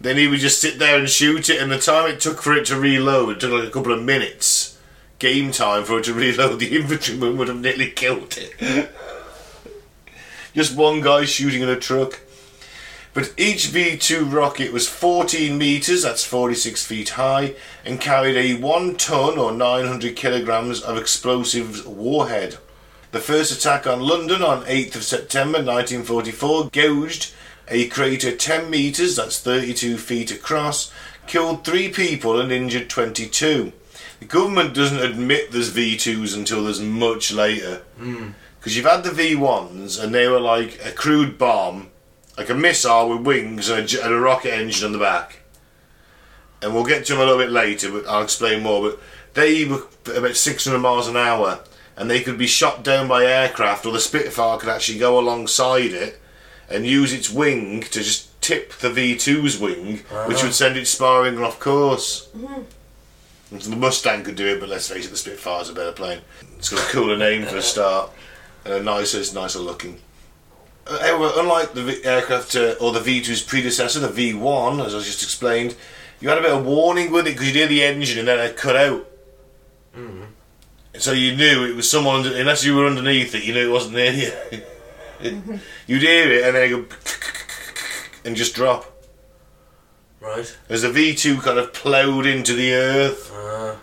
[0.00, 2.54] then he would just sit there and shoot it, and the time it took for
[2.54, 4.78] it to reload, it took like a couple of minutes.
[5.18, 8.90] Game time for it to reload, the infantryman would have nearly killed it.
[10.54, 12.20] just one guy shooting at a truck.
[13.14, 18.96] But each V2 rocket was 14 metres, that's 46 feet high, and carried a 1
[18.96, 22.58] tonne or 900 kilograms of explosives warhead.
[23.12, 27.32] The first attack on London on 8th of September 1944 gouged
[27.68, 30.92] a crater 10 metres, that's 32 feet across,
[31.26, 33.72] killed 3 people and injured 22.
[34.20, 37.82] The government doesn't admit there's V2s until there's much later.
[37.98, 38.30] Hmm.
[38.58, 41.90] Because you've had the V1s and they were like a crude bomb,
[42.36, 45.40] like a missile with wings and a, and a rocket engine on the back.
[46.62, 48.90] And we'll get to them a little bit later, but I'll explain more.
[48.90, 49.00] But
[49.34, 49.86] they were
[50.16, 51.60] about 600 miles an hour
[51.96, 55.92] and they could be shot down by aircraft, or the Spitfire could actually go alongside
[55.92, 56.20] it
[56.68, 61.38] and use its wing to just tip the V2's wing, which would send it spiraling
[61.42, 62.28] off course.
[63.52, 65.92] And so The Mustang could do it, but let's face it, the Spitfire's a better
[65.92, 66.20] plane.
[66.58, 68.10] It's got a cooler name for a start,
[68.64, 70.00] and a nicer, it's nicer looking.
[70.86, 74.98] Uh, However, unlike the v- aircraft uh, or the V2's predecessor, the V1, as I
[74.98, 75.76] just explained,
[76.20, 78.38] you had a bit of warning with it because you'd hear the engine and then
[78.40, 79.06] it cut out.
[80.98, 83.72] So you knew it was someone, under, unless you were underneath it, you knew it
[83.72, 84.12] wasn't near
[85.22, 85.60] you.
[85.86, 86.96] You'd hear it and then it go
[88.24, 88.92] and just drop.
[90.20, 90.56] Right.
[90.68, 93.32] As the V2 kind of ploughed into the earth.
[93.32, 93.76] Uh,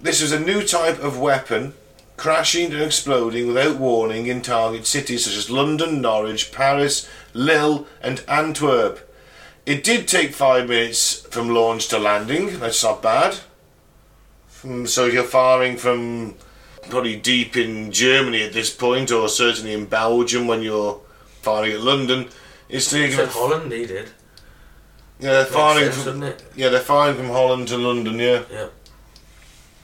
[0.00, 1.74] This was a new type of weapon,
[2.16, 8.22] crashing and exploding without warning in target cities such as London, Norwich, Paris, Lille, and
[8.28, 9.00] Antwerp.
[9.66, 12.58] It did take five minutes from launch to landing.
[12.60, 13.38] That's not bad.
[14.46, 16.34] From, so you're firing from
[16.90, 21.00] probably deep in Germany at this point, or certainly in Belgium when you're
[21.42, 22.28] firing at London.
[22.68, 24.08] It's taking said Holland, he did.
[25.20, 26.44] yeah, they're Makes firing sense, from, it?
[26.56, 28.18] yeah, they're firing from Holland to London.
[28.18, 28.42] Yeah.
[28.50, 28.68] Yeah.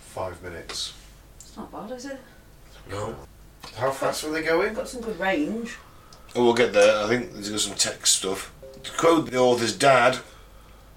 [0.00, 0.94] Five minutes.
[1.38, 2.18] It's not bad, is it?
[2.90, 3.14] No.
[3.76, 4.74] How fast were they going?
[4.74, 5.76] Got some good range.
[6.34, 7.04] Oh, we'll get there.
[7.04, 8.52] I think there's got some text stuff.
[8.82, 10.18] To quote the author's dad,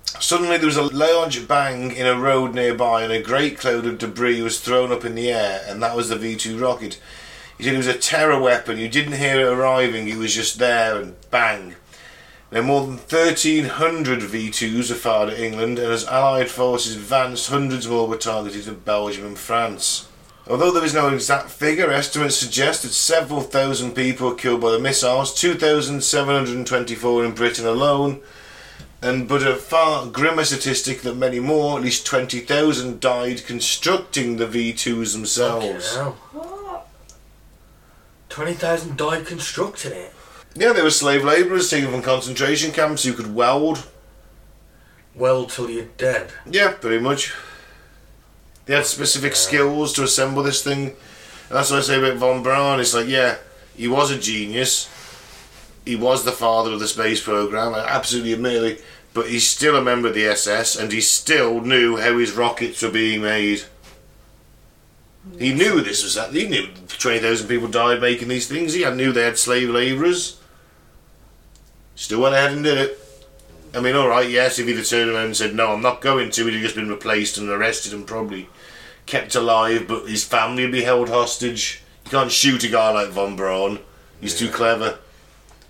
[0.06, 3.98] suddenly there was a large bang in a road nearby and a great cloud of
[3.98, 7.00] debris was thrown up in the air, and that was the V 2 rocket.
[7.58, 8.78] He said it was a terror weapon.
[8.78, 11.76] You didn't hear it arriving, it was just there and bang.
[12.54, 17.88] Then more than 1,300 V2s were fired at England, and as Allied forces advanced, hundreds
[17.88, 20.08] more were targeted at Belgium and France.
[20.48, 24.70] Although there is no exact figure, estimates suggest that several thousand people were killed by
[24.70, 28.22] the missiles, 2,724 in Britain alone,
[29.04, 34.48] and but a far grimmer statistic that many more, at least 20,000, died constructing the
[34.48, 35.96] V2s themselves.
[35.96, 36.14] Fucking.
[36.32, 36.88] What?
[38.30, 40.14] 20,000 died constructing it.
[40.56, 43.88] Yeah, they were slave labourers taken from concentration camps who could weld.
[45.16, 46.32] Well till you're dead.
[46.50, 47.34] Yeah, pretty much.
[48.66, 50.88] They had specific skills to assemble this thing.
[50.88, 50.96] And
[51.50, 52.80] that's what I say about Von Braun.
[52.80, 53.38] It's like, yeah,
[53.76, 54.90] he was a genius.
[55.86, 58.80] He was the father of the space program, uh, absolutely admittedly.
[59.14, 62.82] But he's still a member of the SS, and he still knew how his rockets
[62.82, 63.64] were being made.
[65.38, 65.58] He mm.
[65.58, 66.34] knew this was that.
[66.34, 68.74] He knew twenty thousand people died making these things.
[68.74, 70.40] He knew they had slave labourers.
[71.96, 73.00] Still went ahead and did it.
[73.76, 76.02] I mean, all right, yes, if he'd have turned around and said, no, I'm not
[76.02, 78.48] going to, he'd have just been replaced and arrested and probably
[79.08, 81.82] kept alive, but his family would be held hostage.
[82.06, 83.80] You can't shoot a guy like Von Braun.
[84.22, 85.00] He's too clever.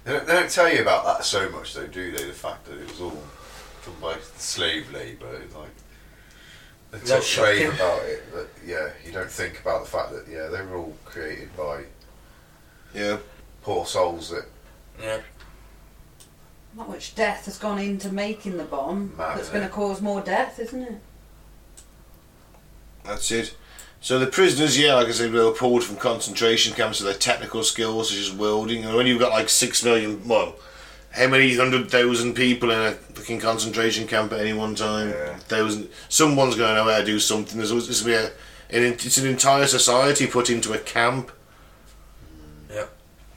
[0.04, 2.26] They don't, they don't tell you about that so much, though, do they?
[2.26, 5.34] The fact that it was all done by slave labour.
[5.44, 5.70] It's like
[6.92, 10.12] they Is that talk rave about it, but yeah, you don't think about the fact
[10.12, 11.84] that yeah, they were all created by
[12.94, 13.18] Yeah.
[13.62, 14.46] poor souls that
[15.02, 15.20] Yeah.
[16.76, 19.14] Not much death has gone into making the bomb.
[19.18, 19.68] Mad, that's isn't going it?
[19.68, 19.70] Eh?
[19.70, 21.02] to cause more death, isn't it?
[23.04, 23.56] That's it.
[24.04, 27.14] So the prisoners, yeah, like I said, they were pulled from concentration camps for their
[27.14, 28.84] technical skills, such as welding.
[28.84, 30.58] And when you've got like six million, well,
[31.12, 35.12] how many hundred thousand people in a fucking concentration camp at any one time?
[35.12, 35.38] Yeah.
[35.38, 35.88] Thousand.
[36.10, 37.58] Someone's going to know how to do something.
[37.58, 38.30] There's always, there's gonna
[38.70, 41.32] be a, an, it's an entire society put into a camp.
[42.70, 42.88] Yeah.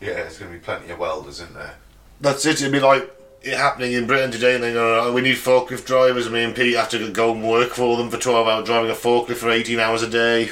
[0.00, 1.76] yeah, there's going to be plenty of welders in there.
[2.20, 2.60] That's it.
[2.60, 3.08] It'd be like
[3.46, 6.42] it happening in Britain today, and they go, oh, "We need forklift drivers." And me
[6.44, 9.36] and Pete have to go and work for them for twelve hours, driving a forklift
[9.36, 10.50] for eighteen hours a day,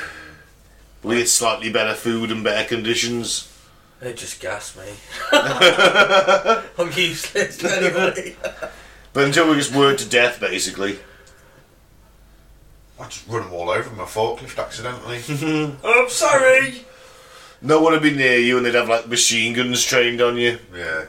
[1.03, 3.51] We get slightly better food and better conditions.
[4.01, 4.85] It just gas me.
[5.33, 8.37] I'm useless to anybody.
[9.13, 10.99] But until we just work to death, basically.
[13.01, 15.19] I just run them all over my forklift accidentally.
[15.85, 16.85] I'm sorry.
[17.63, 20.59] No one would be near you, and they'd have like machine guns trained on you.
[20.75, 21.07] yeah.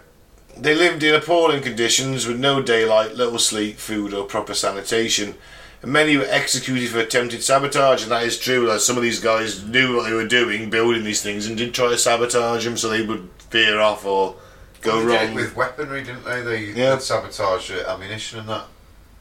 [0.58, 5.36] They lived in appalling conditions with no daylight, little sleep, food, or proper sanitation.
[5.82, 8.68] And many were executed for attempted sabotage, and that is true.
[8.68, 11.74] Like some of these guys knew what they were doing, building these things, and did
[11.74, 14.36] try to sabotage them so they would veer off or
[14.82, 15.34] go Well, they did it wrong.
[15.36, 16.42] with weaponry, didn't they?
[16.42, 16.98] They Yeah.
[17.00, 18.66] sabotage ammunition and that.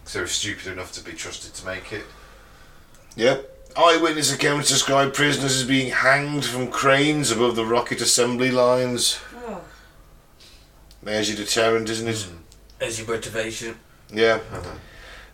[0.02, 2.04] Because they were stupid enough to be trusted to make it.
[3.16, 3.50] Yep.
[3.76, 9.18] Eyewitness accounts describe prisoners as being hanged from cranes above the rocket assembly lines.
[11.04, 12.22] There's your deterrent, isn't it?
[12.22, 12.36] Hmm.
[12.80, 13.76] As your motivation.
[14.12, 14.40] Yeah.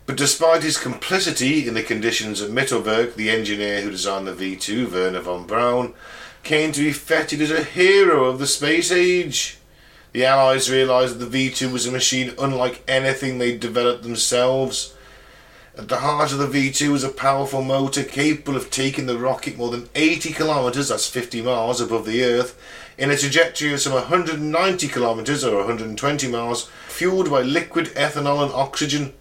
[0.06, 4.90] But despite his complicity in the conditions at Mittelwerk, the engineer who designed the V2,
[4.90, 5.94] Wernher von Braun,
[6.42, 9.58] came to be feted as a hero of the space age.
[10.12, 14.94] The Allies realised that the V2 was a machine unlike anything they'd developed themselves.
[15.78, 19.56] At the heart of the V2 was a powerful motor capable of taking the rocket
[19.56, 22.60] more than 80 kilometres, that's 50 miles, above the Earth,
[23.00, 28.52] in a trajectory of some 190 kilometres or 120 miles, fueled by liquid ethanol and
[28.52, 29.14] oxygen.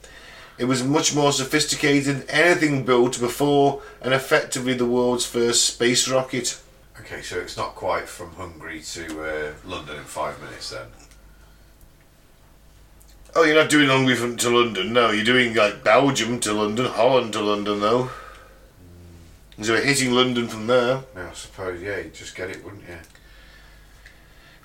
[0.57, 6.09] It was much more sophisticated than anything built before and effectively the world's first space
[6.09, 6.61] rocket.
[6.99, 10.87] Okay, so it's not quite from Hungary to uh, London in five minutes then.
[13.33, 15.11] Oh, you're not doing Hungary from to London, no.
[15.11, 18.09] You're doing like Belgium to London, Holland to London, though.
[19.61, 21.03] So we're hitting London from there.
[21.15, 22.97] Yeah, I suppose, yeah, you'd just get it, wouldn't you?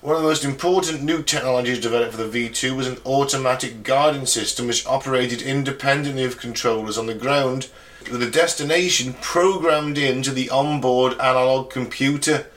[0.05, 4.27] One of the most important new technologies developed for the V2 was an automatic guiding
[4.27, 7.71] system which operated independently of controllers on the ground,
[8.13, 12.49] with a destination programmed into the onboard analog computer.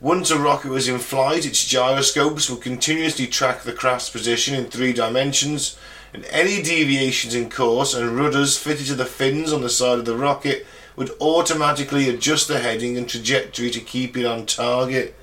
[0.00, 4.66] Once a rocket was in flight, its gyroscopes would continuously track the craft's position in
[4.66, 5.76] three dimensions,
[6.12, 10.04] and any deviations in course and rudders fitted to the fins on the side of
[10.04, 10.64] the rocket
[10.94, 15.16] would automatically adjust the heading and trajectory to keep it on target.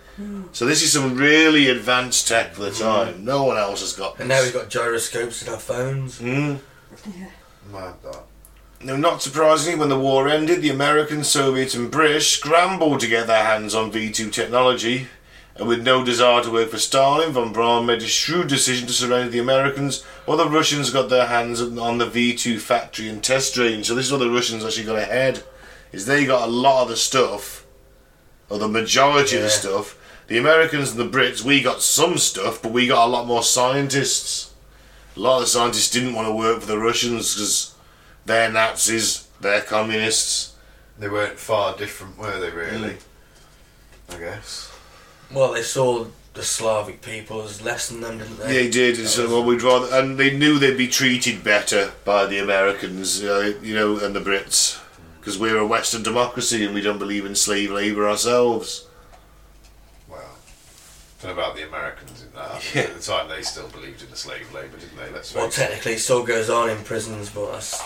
[0.51, 3.26] So this is some really advanced tech for the time.
[3.26, 4.22] No one else has got this.
[4.22, 6.20] And now we've got gyroscopes in our phones.
[6.20, 6.59] Mm.
[7.18, 7.28] yeah.
[7.72, 8.24] Mad that.
[8.84, 13.28] Now, not surprisingly, when the war ended, the Americans, Soviets, and British scrambled to get
[13.28, 15.07] their hands on V2 technology.
[15.55, 18.93] And with no desire to work for Stalin, von Braun made a shrewd decision to
[18.93, 23.57] surrender the Americans, while the Russians got their hands on the V2 factory and test
[23.57, 23.86] range.
[23.88, 25.43] So this is where the Russians actually got ahead,
[25.91, 27.66] is they got a lot of the stuff,
[28.49, 29.53] or the majority of the Yeah.
[29.53, 29.97] stuff.
[30.32, 33.44] The Americans and the Brits, we got some stuff, but we got a lot more
[33.44, 34.54] scientists.
[35.18, 37.76] A lot of the scientists didn't want to work for the Russians because
[38.26, 40.56] they're Nazis, they're communists.
[40.98, 42.56] They weren't far different, were they, Mm.
[42.56, 42.98] really?
[44.10, 44.72] I guess.
[45.34, 48.54] Well, they saw the Slavic people as less than them, didn't they?
[48.54, 52.26] They did, and so well, we'd rather, and they knew they'd be treated better by
[52.26, 54.80] the Americans, uh, you know, and the Brits,
[55.20, 58.86] because we're a Western democracy and we don't believe in slave labour ourselves.
[61.24, 62.76] Well, about the Americans in that.
[62.76, 62.82] Yeah.
[62.84, 65.11] At the time, they still believed in the slave labour, didn't they?
[65.11, 67.84] Let's Well, technically, it still goes on in prisons, but that's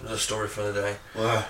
[0.00, 0.96] another story for the day.
[1.14, 1.46] Well,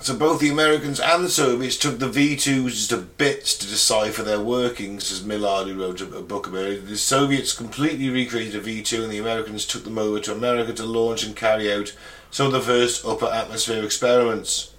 [0.00, 4.40] So both the Americans and the Soviets took the V2s to bits to decipher their
[4.40, 6.88] workings, as Millard, who wrote a, a book about it.
[6.88, 10.84] The Soviets completely recreated a V2 and the Americans took them over to America to
[10.84, 11.94] launch and carry out
[12.32, 14.71] some of the first upper atmosphere experiments.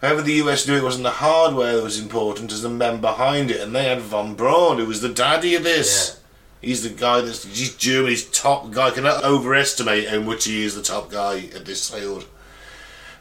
[0.00, 3.50] However, the US knew it wasn't the hardware that was important as the men behind
[3.50, 6.20] it, and they had von Braun, who was the daddy of this.
[6.60, 8.90] He's the guy that's he's Germany's top guy.
[8.90, 12.26] Cannot overestimate how much he is the top guy at this field.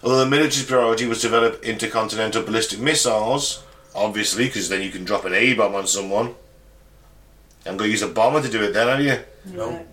[0.04, 3.64] Although the military's priority was to develop intercontinental ballistic missiles,
[3.96, 6.36] obviously, because then you can drop an A bomb on someone.
[7.66, 9.20] I'm going to use a bomber to do it then, are you?
[9.46, 9.86] No.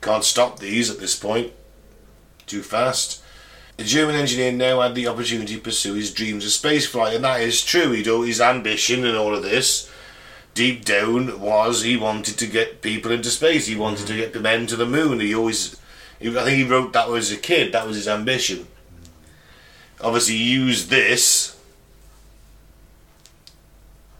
[0.00, 1.52] Can't stop these at this point.
[2.46, 3.21] Too fast.
[3.82, 7.40] The German engineer now had the opportunity to pursue his dreams of spaceflight, and that
[7.40, 7.90] is true.
[7.90, 9.90] He'd all his ambition and all of this.
[10.54, 13.66] deep down was he wanted to get people into space.
[13.66, 15.18] He wanted to get the men to the moon.
[15.18, 15.76] He always,
[16.20, 17.72] I think he wrote that was a kid.
[17.72, 18.68] That was his ambition.
[20.00, 21.58] Obviously, he used this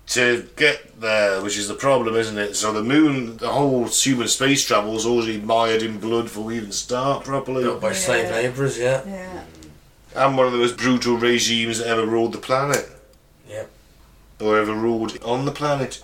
[0.09, 2.57] to get there, which is the problem, isn't it?
[2.57, 6.57] So the moon, the whole human space travel is already mired in blood before we
[6.57, 7.63] even start properly.
[7.63, 9.03] Built by slave labourers, yeah.
[9.07, 9.45] Yeah.
[10.15, 12.89] And one of the most brutal regimes that ever ruled the planet.
[13.49, 13.71] Yep.
[14.41, 16.03] Or ever ruled on the planet.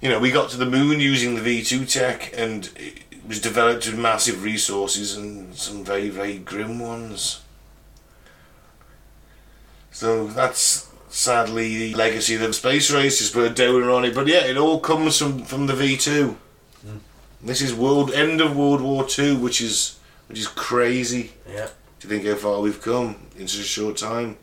[0.00, 3.86] You know, we got to the moon using the V2 tech and it was developed
[3.86, 7.40] with massive resources and some very, very grim ones.
[9.90, 14.14] So that's sadly the legacy of the space race, just put a downer on it.
[14.14, 16.36] But yeah, it all comes from, from the V2.
[16.82, 16.98] Hmm.
[17.42, 21.32] This is world end of World War Two, which is which is crazy.
[21.50, 21.68] Yeah.
[22.00, 24.36] Do you think how far we've come in such a short time?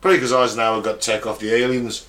[0.00, 2.06] Probably because Eisenhower got tech off the aliens.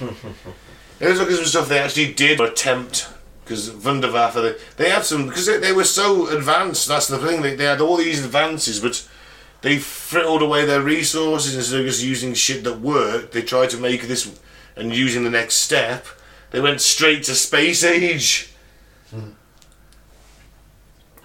[0.00, 3.08] Let's look at some stuff they actually did attempt.
[3.44, 7.42] Because Wunderwaffe, they, they had some, because they, they were so advanced, that's the thing,
[7.42, 9.08] they, they had all these advances, but
[9.62, 13.32] they frittled away their resources instead of just using shit that worked.
[13.32, 14.38] They tried to make this,
[14.76, 16.06] and using the next step,
[16.52, 18.52] they went straight to space age.
[19.10, 19.30] Hmm.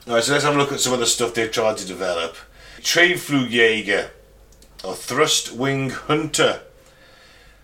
[0.08, 2.36] Alright, so let's have a look at some of the stuff they've tried to develop.
[2.86, 4.10] Treibflugjäger,
[4.84, 6.62] or Thrust Wing Hunter.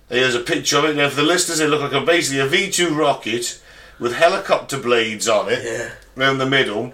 [0.10, 0.96] There's a picture of it.
[0.96, 3.62] Now, for the listeners, it look like a, basically a V2 rocket
[4.00, 5.92] with helicopter blades on it Yeah.
[6.18, 6.94] around the middle.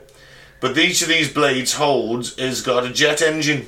[0.60, 3.68] But each of these blades holds has got a jet engine.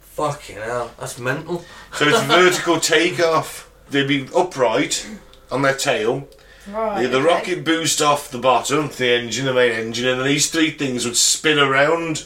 [0.00, 0.92] Fucking hell.
[0.98, 1.64] That's mental.
[1.92, 3.68] So it's vertical takeoff.
[3.90, 5.06] They'd be upright
[5.50, 6.28] on their tail.
[6.70, 7.02] Right.
[7.02, 7.26] The, the okay.
[7.26, 11.04] rocket boost off the bottom, the engine, the main engine, and then these three things
[11.04, 12.24] would spin around,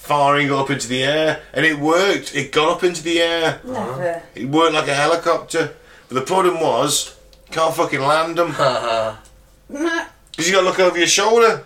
[0.00, 1.42] firing up into the air.
[1.52, 2.34] And it worked.
[2.34, 3.60] It got up into the air.
[3.62, 3.78] Never.
[3.78, 4.20] Uh-huh.
[4.34, 5.74] It worked like a helicopter.
[6.08, 7.16] But the problem was,
[7.50, 8.50] can't fucking land them.
[8.50, 9.16] Haha.
[9.68, 10.06] Nah.
[10.30, 11.64] Because you got to look over your shoulder.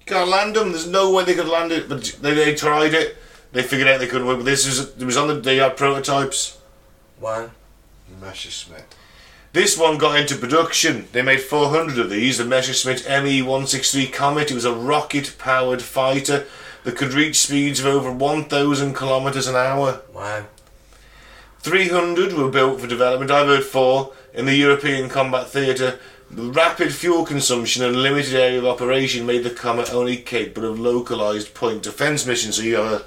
[0.00, 0.70] You can't land them.
[0.70, 1.88] There's no way they could land it.
[1.88, 3.16] But they, they tried it.
[3.50, 4.38] They figured out they couldn't work.
[4.38, 6.58] But this is it was on the they had prototypes.
[7.20, 7.50] wow.
[8.20, 8.94] Messerschmitt.
[9.52, 11.08] This one got into production.
[11.12, 12.38] They made 400 of these.
[12.38, 14.50] The Messerschmitt Me-163 Comet.
[14.50, 16.46] It was a rocket-powered fighter
[16.88, 20.00] that could reach speeds of over 1,000 kilometers an hour.
[20.14, 20.46] Wow.
[21.58, 23.30] 300 were built for development.
[23.30, 25.98] I've heard four in the European combat theatre.
[26.30, 30.80] The rapid fuel consumption and limited area of operation made the Comet only capable of
[30.80, 32.56] localised point defence missions.
[32.56, 33.04] So you have a Do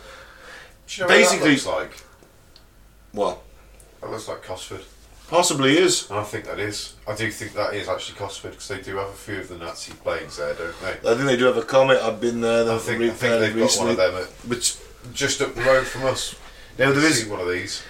[0.89, 2.03] you know Basically- what that looks like?
[3.13, 3.41] what?
[4.01, 4.81] That looks like Cosford.
[5.31, 6.09] Possibly is.
[6.09, 6.95] And I think that is.
[7.07, 9.57] I do think that is actually Cosford because they do have a few of the
[9.57, 11.09] Nazi planes there, don't they?
[11.09, 12.01] I think they do have a Comet.
[12.01, 12.63] I've been there.
[12.63, 14.77] I They've think, I think they've got one of them at, But
[15.13, 16.35] just up the road from us.
[16.77, 17.81] now there is See one of these.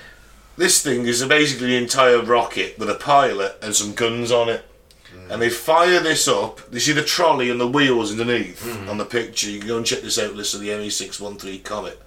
[0.55, 4.63] this thing is basically an entire rocket with a pilot and some guns on it.
[5.11, 5.31] Hmm.
[5.31, 6.61] And they fire this up.
[6.71, 8.87] You see the trolley and the wheels underneath hmm.
[8.87, 9.49] on the picture.
[9.49, 10.35] You can go and check this out.
[10.35, 11.99] List of the ME613 Comet.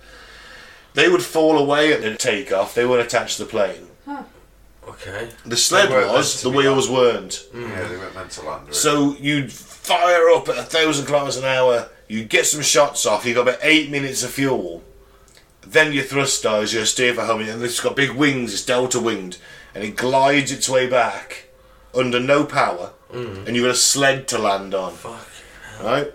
[0.93, 2.77] They would fall away at the takeoff.
[2.77, 3.89] They weren't attached to the plane.
[4.95, 5.29] Okay.
[5.47, 6.37] The sled They weren't meant was.
[6.39, 7.35] to The be wheels weren't.
[7.53, 7.63] Hmm.
[7.63, 8.63] Yeah, they weren't meant to land.
[8.63, 8.75] Really.
[8.75, 11.89] So you'd fire up at a thousand kilometers an hour.
[12.09, 13.25] You'd get some shots off.
[13.25, 14.83] You've got about eight minutes of fuel.
[15.67, 16.73] Then your thrust dies.
[16.75, 18.53] You steer for home, and it's got big wings.
[18.53, 19.39] It's delta winged,
[19.75, 21.47] and it glides its way back
[21.95, 23.45] under no power, hmm.
[23.47, 24.93] and you've got a sled to land on.
[24.93, 25.27] Fuck.
[25.83, 26.13] Right.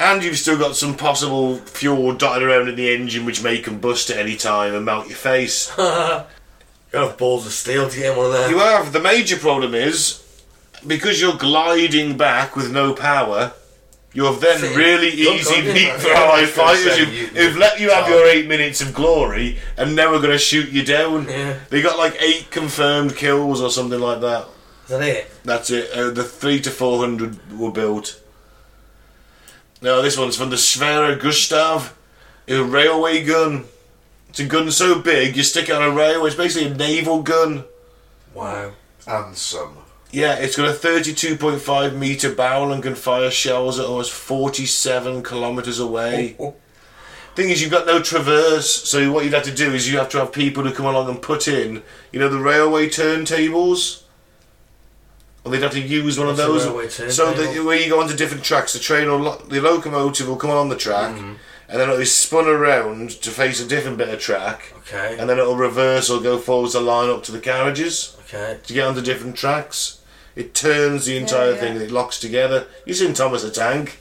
[0.00, 4.10] And you've still got some possible fuel dotted around in the engine, which may combust
[4.10, 5.70] at any time and melt your face.
[6.92, 8.50] You have balls of steel to get one of them.
[8.50, 8.92] You have.
[8.92, 10.24] The major problem is
[10.86, 13.52] because you're gliding back with no power.
[14.14, 14.74] You're then Fit.
[14.74, 18.12] really easy meat for Allied fighters who've, who've let you have Time.
[18.14, 21.28] your eight minutes of glory and now we're going to shoot you down.
[21.28, 21.58] Yeah.
[21.68, 24.48] They got like eight confirmed kills or something like that.
[24.84, 25.30] Is that it?
[25.44, 25.90] That's it.
[25.92, 28.18] Uh, the three to four hundred were built.
[29.82, 31.94] Now this one's from the Schwerer Gustav,
[32.48, 33.66] a railway gun.
[34.28, 36.28] It's a gun so big you stick it on a railway.
[36.28, 37.64] It's basically a naval gun.
[38.34, 38.72] Wow.
[39.06, 39.78] and some.
[40.10, 45.78] Yeah, it's got a 32.5 metre barrel and can fire shells at almost 47 kilometres
[45.78, 46.36] away.
[46.40, 46.54] Oh,
[47.34, 50.08] Thing is, you've got no traverse, so what you'd have to do is you have
[50.10, 54.02] to have people who come along and put in, you know, the railway turntables.
[55.44, 57.14] Or they'd have to use one What's of those.
[57.14, 57.32] So
[57.64, 60.68] where you go onto different tracks, the train or lo- the locomotive will come on
[60.68, 61.34] the track, Mm-hmm.
[61.68, 65.16] And then it'll be spun around to face a different bit of track, Okay.
[65.18, 68.58] and then it'll reverse or go forwards to line up to the carriages Okay.
[68.66, 69.98] to get onto different tracks.
[70.36, 71.56] It turns the entire yeah.
[71.58, 72.66] thing and it locks together.
[72.86, 73.98] You seen Thomas the Tank?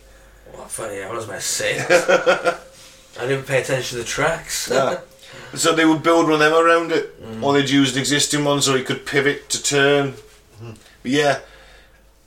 [0.53, 1.83] What funny, I was about six.
[3.19, 4.69] I didn't pay attention to the tracks.
[4.71, 4.99] Yeah.
[5.55, 7.43] so they would build one of them around it, Mm.
[7.43, 10.13] or they'd use an existing one so it could pivot to turn.
[10.61, 11.39] But yeah,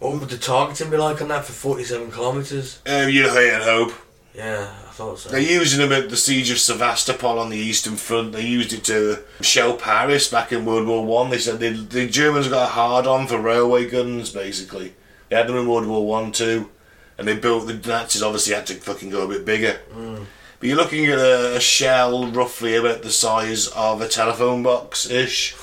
[0.01, 2.79] What would the targeting be like on that for 47 kilometres?
[2.89, 3.93] uh, you know, and hope.
[4.35, 4.69] Yeah,
[5.01, 5.31] So.
[5.31, 8.33] They're using them at the siege of Sevastopol on the eastern front.
[8.33, 11.31] They used it to shell Paris back in World War One.
[11.31, 14.31] They said they, the Germans got a hard on for railway guns.
[14.31, 14.95] Basically,
[15.29, 16.71] they had them in World War One too,
[17.17, 18.23] and they built the Nazis.
[18.23, 19.79] Obviously, had to fucking go a bit bigger.
[19.93, 20.25] Hmm.
[20.59, 25.09] But you're looking at a, a shell roughly about the size of a telephone box
[25.11, 25.55] ish.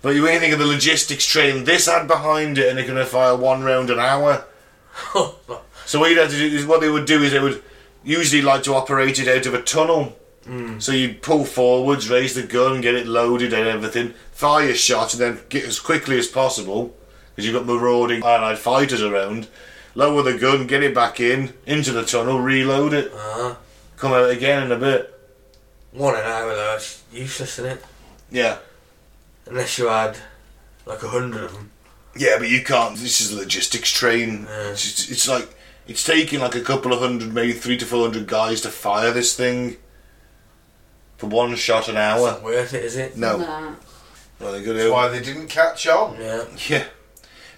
[0.00, 3.02] But you you think of the logistics train this had behind it, and they can
[3.06, 4.44] fire one round an hour.
[5.86, 7.62] So what you'd have to do is what they would do is they would
[8.02, 10.16] usually like to operate it out of a tunnel.
[10.78, 15.14] So you'd pull forwards, raise the gun, get it loaded and everything, fire your shot,
[15.14, 16.94] and then get as quickly as possible
[17.30, 19.48] because you've got marauding allied fighters around.
[19.94, 23.54] Lower the gun, get it back in into the tunnel, reload it, uh,
[23.96, 25.18] come out again in a bit.
[25.92, 27.84] one an hour though, it's useless, isn't it?
[28.30, 28.58] Yeah,
[29.46, 30.18] Unless you had
[30.84, 31.70] like a hundred of them.
[32.16, 32.96] yeah, but you can't.
[32.98, 34.44] This is a logistics train.
[34.46, 34.70] Yeah.
[34.72, 35.48] It's, it's like
[35.86, 39.12] it's taking like a couple of hundred, maybe three to four hundred guys to fire
[39.12, 39.76] this thing
[41.16, 42.30] for one shot an It's hour.
[42.32, 43.16] not worth it, is it?
[43.16, 43.38] No.
[43.38, 43.74] Nah.
[44.40, 46.16] Well, they That's why they didn't catch on.
[46.20, 46.44] Yeah.
[46.68, 46.84] Yeah.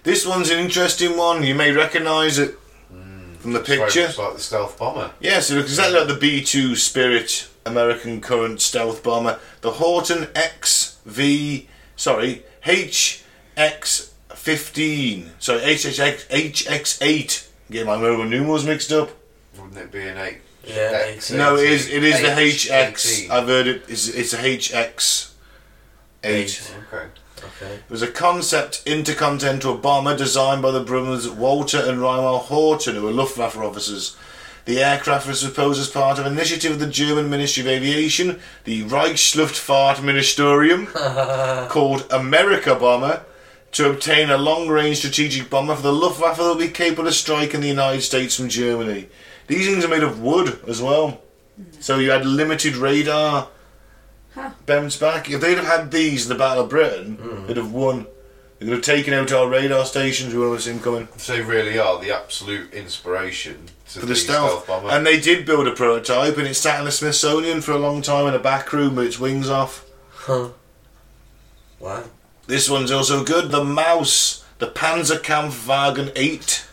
[0.03, 1.43] This one's an interesting one.
[1.43, 2.57] You may recognise it
[2.89, 3.33] hmm.
[3.35, 4.07] from the picture.
[4.07, 5.11] much like the stealth bomber.
[5.19, 9.39] Yes, it looks exactly like the B 2 Spirit American current stealth bomber.
[9.61, 15.29] The Horten XV, sorry, HX15.
[15.39, 17.46] Sorry, HX, HX8.
[17.69, 19.11] Get my Roman numerals mixed up.
[19.57, 20.37] Wouldn't it be an eight?
[20.63, 21.87] Yeah, X- No, it is.
[21.89, 23.19] It is the HX.
[23.21, 23.31] 18.
[23.31, 23.83] I've heard it.
[23.87, 25.31] It's, it's a HX8.
[26.23, 26.73] Eight.
[26.91, 27.05] Okay.
[27.39, 27.73] Okay.
[27.75, 33.03] It was a concept intercontinental bomber designed by the brothers Walter and Reimar Horten, who
[33.03, 34.17] were Luftwaffe officers.
[34.65, 38.39] The aircraft was proposed as part of an initiative of the German Ministry of Aviation,
[38.65, 40.87] the Reichsluftfahrtministerium,
[41.69, 43.23] called America Bomber,
[43.77, 47.61] to obtain a long-range strategic bomber for the Luftwaffe that will be capable of striking
[47.61, 49.07] the United States from Germany.
[49.45, 51.21] These things are made of wood as well,
[51.79, 53.49] so you had limited radar.
[54.33, 54.49] Huh.
[54.65, 55.29] Bounce back.
[55.29, 57.45] If they'd have had these in the Battle of Britain, hmm.
[57.45, 58.07] they'd have won.
[58.57, 60.33] They could have taken out our radar stations.
[60.33, 64.07] We would have seen coming So they really are the absolute inspiration to for the
[64.07, 64.65] the stealth.
[64.65, 64.89] bomber.
[64.89, 68.01] and they did build a prototype, and it sat in the Smithsonian for a long
[68.01, 69.85] time in a back room with its wings off.
[70.09, 70.49] Huh.
[71.79, 72.05] Wow.
[72.47, 73.51] This one's also good.
[73.51, 76.65] The Mouse, the Panzerkampfwagen 8.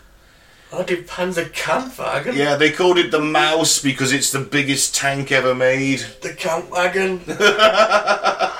[0.72, 2.34] I did Panzer Kampfwagen.
[2.34, 6.00] Yeah, they called it the Mouse because it's the biggest tank ever made.
[6.22, 7.20] The camp wagon.
[7.28, 8.50] I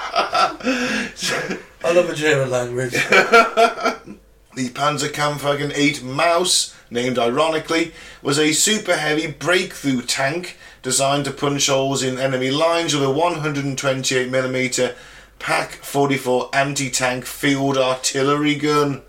[1.84, 2.94] love the German language.
[4.54, 7.92] The Panzerkampfwagen 8 Mouse, named ironically,
[8.22, 13.06] was a super heavy breakthrough tank designed to punch holes in enemy lines with a
[13.06, 14.94] 128mm
[15.38, 19.02] PaK 44 anti tank field artillery gun.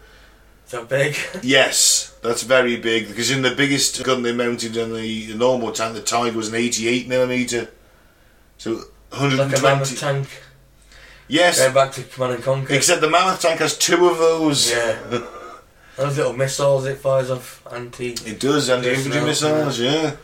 [0.65, 1.15] Is that big?
[1.43, 5.93] Yes, that's very big because in the biggest gun they mounted on the normal tank,
[5.95, 7.67] the Tiger was an 88mm.
[8.57, 10.27] So like a mammoth tank.
[11.27, 12.73] yes, Going back to Command and Conquer.
[12.73, 14.71] except the Mammoth tank has two of those.
[14.71, 14.97] Yeah.
[15.97, 18.09] Those little missiles it fires off anti.
[18.25, 19.79] It does, anti-infantry missiles.
[19.79, 20.17] yeah.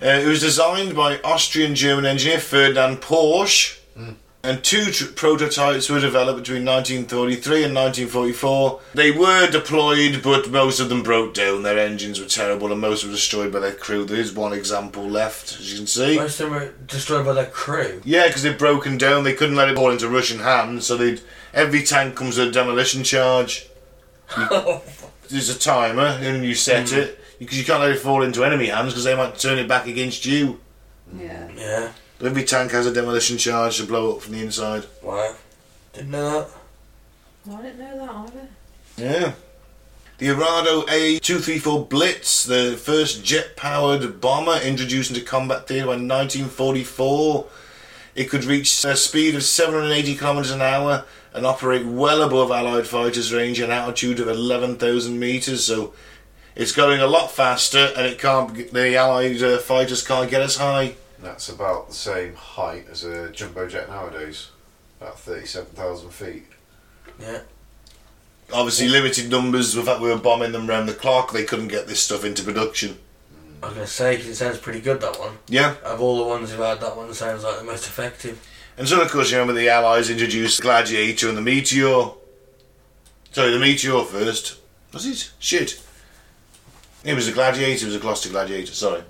[0.00, 3.78] Uh, it was designed by Austrian-German engineer Ferdinand Porsche,
[4.42, 8.80] and two tr- prototypes were developed between 1933 and 1944.
[8.94, 11.62] They were deployed, but most of them broke down.
[11.62, 14.04] Their engines were terrible, and most were destroyed by their crew.
[14.04, 16.16] There is one example left, as you can see.
[16.16, 18.00] Most of them were destroyed by their crew.
[18.04, 19.24] Yeah, because they'd broken down.
[19.24, 21.20] They couldn't let it fall into Russian hands, so they'd
[21.52, 23.68] every tank comes with a demolition charge.
[24.36, 24.82] Oh,
[25.30, 26.98] There's a timer, and you set hmm.
[27.00, 29.68] it because you can't let it fall into enemy hands because they might turn it
[29.68, 30.60] back against you.
[31.14, 31.48] Yeah.
[31.56, 31.92] yeah.
[32.20, 34.86] Every tank has a demolition charge to blow up from the inside.
[35.02, 35.34] Wow.
[35.92, 36.48] Didn't know that.
[37.46, 38.48] Well, I didn't know that either.
[38.96, 39.32] Yeah.
[40.18, 47.46] The Arado A234 Blitz, the first jet powered bomber introduced into combat theatre by 1944.
[48.16, 52.88] It could reach a speed of 780 kilometres an hour and operate well above Allied
[52.88, 55.64] fighters' range at an altitude of 11,000 metres.
[55.64, 55.94] So
[56.56, 58.72] it's going a lot faster, and it can't.
[58.72, 60.94] The Allied uh, fighters can't get as high.
[61.20, 64.48] That's about the same height as a jumbo jet nowadays.
[65.00, 66.46] About 37,000 feet.
[67.20, 67.40] Yeah.
[68.52, 69.72] Obviously, limited numbers.
[69.74, 72.42] The fact we were bombing them round the clock, they couldn't get this stuff into
[72.42, 72.90] production.
[72.90, 73.62] Mm.
[73.62, 75.38] I was going to say, 'cause it sounds pretty good, that one.
[75.48, 75.74] Yeah.
[75.84, 78.40] Of all the ones who've had, that one sounds like the most effective.
[78.76, 82.12] And so, of course, you remember the Allies introduced Gladiator and the Meteor.
[83.32, 84.56] Sorry, the Meteor first.
[84.92, 85.30] Was it?
[85.38, 85.80] Shit.
[87.04, 89.02] It was a Gladiator, it was a Gloster Gladiator, sorry.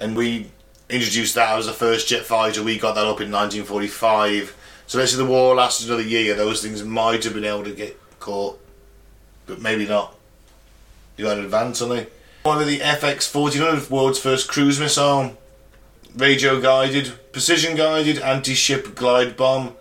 [0.00, 0.50] And we
[0.92, 2.62] introduced that as the first jet fighter.
[2.62, 4.56] We got that up in 1945.
[4.86, 7.72] So let's say the war lasted another year, those things might have been able to
[7.72, 8.60] get caught,
[9.46, 10.14] but maybe not.
[11.16, 12.12] You got an advance on it.
[12.42, 15.38] One of the FX 1400, world's first cruise missile,
[16.16, 19.76] radio guided, precision guided anti ship glide bomb,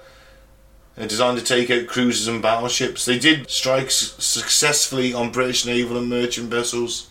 [0.96, 3.06] designed to take out cruisers and battleships.
[3.06, 7.10] They did strikes successfully on British naval and merchant vessels.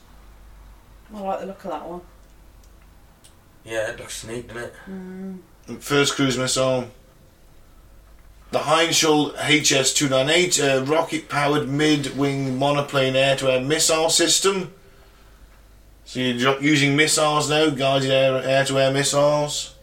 [1.12, 2.01] I like the look of that one.
[3.70, 4.74] Yeah, it looks neat, doesn't it?
[4.88, 5.38] Mm.
[5.78, 6.88] First cruise missile.
[8.50, 14.74] The Henschel HS-298, a rocket-powered mid-wing monoplane air-to-air missile system.
[16.04, 19.76] So you're using missiles now, guided air, air-to-air missiles.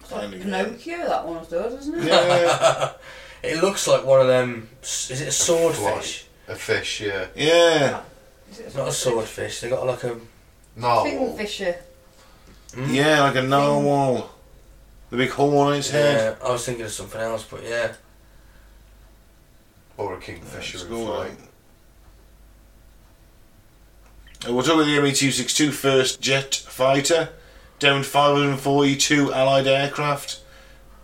[0.00, 0.64] It's like Finally, yeah.
[0.64, 2.04] Pinocchio, that one does, isn't it?
[2.04, 2.92] Yeah,
[3.42, 4.68] It looks like one of them.
[4.82, 6.26] Is it a swordfish?
[6.48, 7.28] A fish, yeah.
[7.34, 8.02] yeah,
[8.50, 9.60] Is it Not a swordfish.
[9.60, 10.18] They got like a.
[10.76, 11.04] No.
[11.04, 11.76] Kingfisher.
[12.74, 12.94] Mm?
[12.94, 14.30] yeah, like a narwhal.
[15.10, 16.38] The big horn on its head.
[16.40, 17.92] Yeah, I was thinking of something else, but yeah.
[19.98, 21.30] Or a kingfisher It's in flight.
[21.30, 21.38] right?
[24.52, 27.28] We'll talk about the ME-262 first jet fighter.
[27.78, 30.40] Downed 542 Allied aircraft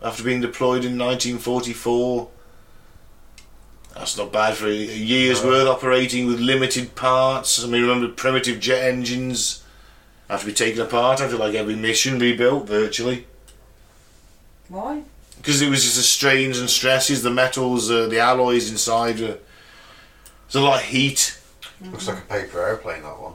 [0.02, 2.28] after being deployed in 1944.
[3.94, 5.48] That's not bad for a, a year's No.
[5.50, 7.62] worth operating with limited parts.
[7.62, 9.64] I mean, remember primitive jet engines
[10.28, 13.26] have to be taken apart after like every mission rebuilt virtually
[14.68, 15.02] Why?
[15.38, 19.16] because it was just the strains and stresses, the metals, uh, the alloys inside.
[19.16, 19.36] Uh,
[20.46, 21.38] there's a lot of heat.
[21.80, 23.34] Looks like a paper airplane, that one.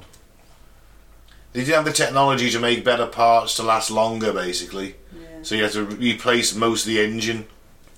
[1.54, 4.96] They didn't have the technology to make better parts to last longer, basically.
[5.16, 5.28] Yeah.
[5.44, 7.46] So you had to re- replace most of the engine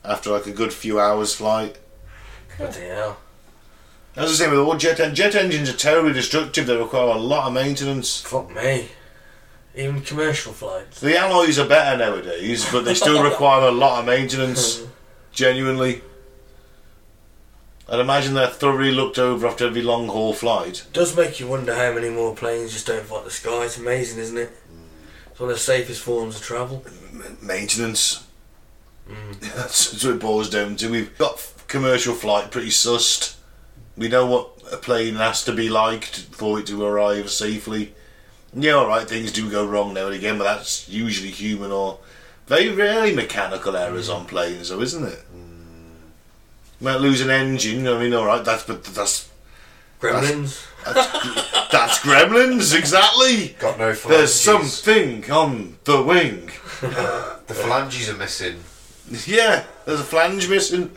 [0.03, 1.77] after like a good few hours flight.
[2.57, 3.17] Bloody hell.
[4.15, 6.67] As I say, with all jet en- jet engines are terribly destructive.
[6.67, 8.21] They require a lot of maintenance.
[8.21, 8.89] Fuck me.
[9.75, 11.01] Even commercial flights.
[11.01, 14.83] The alloys are better nowadays, but they still require a lot of maintenance.
[15.33, 16.01] Genuinely,
[17.89, 20.85] I'd imagine they're thoroughly looked over after every long haul flight.
[20.93, 23.65] does make you wonder how many more planes just don't fight the sky.
[23.65, 24.49] It's amazing, isn't it?
[25.29, 26.85] It's one of the safest forms of travel.
[27.11, 28.25] M- maintenance.
[29.09, 29.39] Mm.
[29.55, 30.89] That's, that's what it boils down to.
[30.89, 33.34] We've got commercial flight pretty sussed.
[33.97, 37.93] We know what a plane has to be like to, for it to arrive safely.
[38.53, 41.99] Yeah, alright, things do go wrong now and again, but that's usually human or
[42.47, 45.19] very rarely mechanical errors on planes, though, isn't it?
[45.35, 46.81] Mm.
[46.81, 47.87] Might lose an engine.
[47.87, 49.29] I mean, alright, that's but that's
[49.99, 50.65] Gremlins.
[50.85, 53.55] that's, that's gremlins exactly.
[53.59, 56.51] Got no There's something on the wing.
[57.47, 58.59] The phalanges are missing.
[59.27, 60.89] Yeah, there's a flange missing.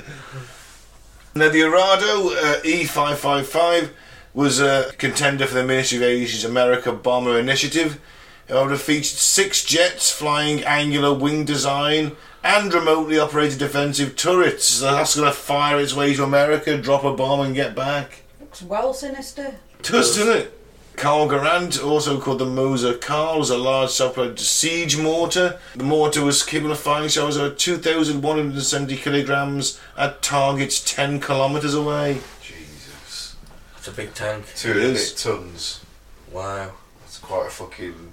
[1.39, 3.91] Now, the Arado uh, E555
[4.35, 8.01] was a contender for the Ministry of Asia's America Bomber Initiative.
[8.49, 14.67] It would have featured six jets, flying angular wing design, and remotely operated defensive turrets.
[14.67, 18.23] So that's going to fire its way to America, drop a bomb, and get back.
[18.41, 19.55] Looks well sinister.
[19.83, 20.58] Does, doesn't it?
[20.99, 25.61] Karl-Gerät, also called the Mörser Karl, was a large self-propelled siege mortar.
[25.77, 32.19] The mortar was capable of firing shells over 2,170 kilograms at targets 10 kilometres away.
[32.43, 33.37] Jesus.
[33.75, 34.45] That's a big tank.
[34.57, 35.85] Two It and a bit tons.
[36.33, 36.73] Wow.
[37.03, 38.13] That's quite a fucking.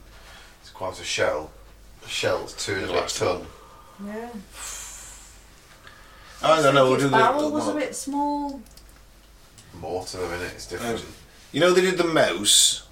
[0.61, 1.49] It's quite a shell.
[2.05, 3.47] A shell's two and a bit ton.
[4.05, 4.29] Yeah.
[6.43, 6.83] I don't know.
[6.83, 8.61] What We'll Its do the, barrel was a bit small.
[9.73, 10.51] Mortar, to them in it.
[10.53, 10.99] It's different.
[10.99, 11.05] Um,
[11.52, 12.86] You know they did the mouse.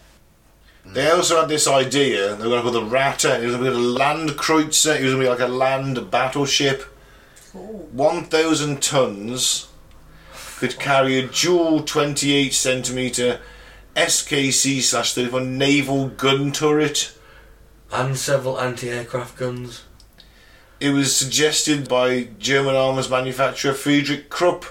[0.86, 2.36] They also had this idea.
[2.36, 3.41] They were going to call the Ratte.
[3.41, 4.97] It was going to be a land kreuzer.
[4.99, 6.84] It was going to be like a land battleship.
[7.51, 7.89] Cool.
[7.91, 9.70] 1,000 tons.
[10.58, 13.39] Could carry a dual 28 centimetre
[13.95, 17.18] SKC slash 34 naval gun turret.
[17.91, 19.84] And several anti-aircraft guns.
[20.80, 24.66] It was suggested by German arms manufacturer Friedrich Krupp,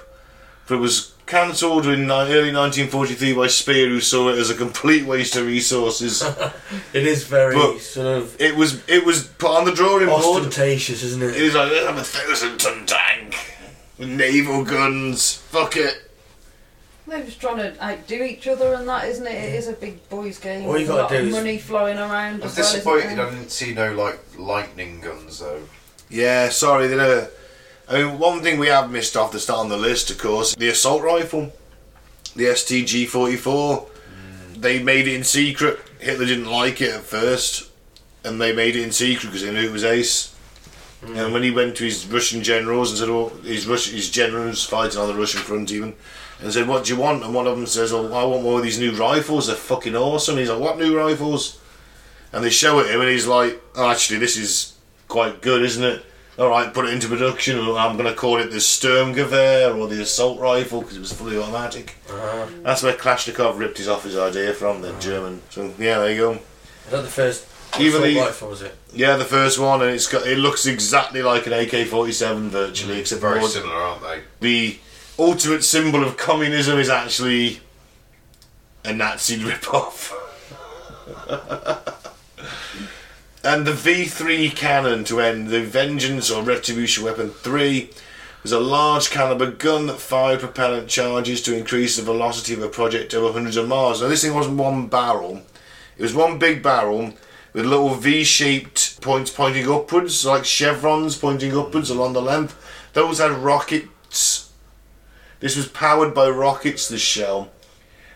[0.67, 4.55] but it was cancelled in ni- early 1943 by Speer, who saw it as a
[4.55, 6.23] complete waste of resources.
[6.93, 10.45] It is very But- sort of it was it was put on the drawing board.
[10.45, 11.43] ostentatious, isn't It it?
[11.43, 13.35] was like, let's have a thousand ton tank
[13.99, 15.37] with naval guns.
[15.37, 16.11] Fuck it.
[17.07, 19.33] They're just trying to outdo each other and that, isn't it?
[19.35, 20.67] It is a big boys' game.
[20.67, 22.43] All you There's a gotta do is- money flowing around.
[22.43, 23.19] I'm as well, disappointed?
[23.19, 25.63] I didn't see no like lightning guns though.
[26.11, 27.31] Yeah, sorry, they never.
[27.93, 30.55] I mean, one thing we have missed off the start on the list, of course,
[30.55, 31.53] the assault rifle,
[32.35, 33.87] the STG 44.
[34.57, 35.79] They made it in secret.
[35.99, 37.71] Hitler didn't like it at first,
[38.25, 40.35] and they made it in secret because they knew it was ace.
[41.05, 41.19] Hmm.
[41.19, 44.65] And when he went to his Russian generals and said, "Oh, his Russian, his generals
[44.65, 45.95] fighting on the Russian front even,"
[46.41, 48.57] and said, "What do you want?" And one of them says, "Oh, I want one
[48.57, 49.49] of these new rifles.
[49.49, 51.59] They're fucking awesome." he's like, "What new rifles?"
[52.33, 54.75] And they show it him, and he's like, "Oh, actually, this is
[55.09, 56.07] quite good, isn't it?"
[56.39, 57.59] All right, put it into production.
[57.59, 61.13] and I'm going to call it the Sturmgewehr or the assault rifle because it was
[61.13, 61.97] fully automatic.
[62.11, 65.43] Uh, That's where Kalashnikov ripped his off his idea from, the German.
[65.51, 66.33] So yeah, there you go.
[66.33, 67.47] is that the first
[67.79, 68.77] Even assault the- rifle, was it?
[68.95, 73.21] Yeah, the first one, and it's got it looks exactly like an AK-47 virtually, except
[73.23, 74.21] Very more- similar, aren't they?
[74.41, 74.79] the
[75.19, 77.61] ultimate symbol of communism is actually
[78.85, 80.13] a Nazi rip-off.
[83.45, 87.91] and the V3 cannon to end the Vengeance or Retribution Weapon 3
[88.43, 92.69] was a large caliber gun that fired propellant charges to increase the velocity of a
[92.69, 94.01] project over hundreds of miles.
[94.01, 95.43] Now this thing wasn't one barrel;
[95.97, 97.15] it was one big barrel
[97.53, 102.57] with little V-shaped points pointing upwards, like chevrons pointing upwards along the length.
[102.93, 104.53] Those had rockets.
[105.41, 106.89] This was powered by rockets.
[106.89, 107.51] This shell.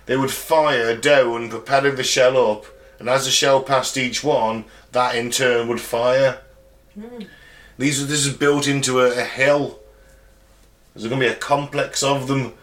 [0.06, 2.66] They would fire down, propelling the shell up,
[3.00, 4.64] and as the shell passed each one,
[4.96, 6.40] that in turn would fire.
[7.78, 9.78] These this is built into a, a hill.
[10.94, 12.54] There's going to be a complex of them.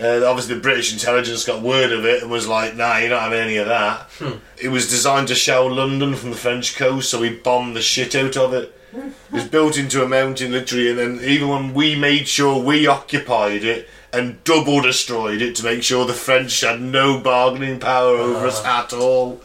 [0.00, 3.22] Uh, obviously, the British intelligence got word of it and was like, "Nah, you're not
[3.22, 4.08] having any of that."
[4.56, 8.14] It was designed to shell London from the French coast, so we bombed the shit
[8.14, 8.74] out of it.
[8.94, 12.86] It was built into a mountain, literally, and then even when we made sure we
[12.86, 18.16] occupied it and double destroyed it to make sure the French had no bargaining power
[18.16, 19.40] over us at all.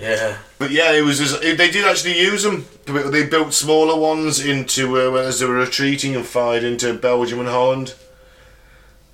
[0.00, 0.38] Yeah.
[0.58, 2.66] But yeah, it was just, they did actually use them.
[2.86, 7.48] They built smaller ones into uh, as they were retreating and fired into Belgium and
[7.48, 7.94] Holland.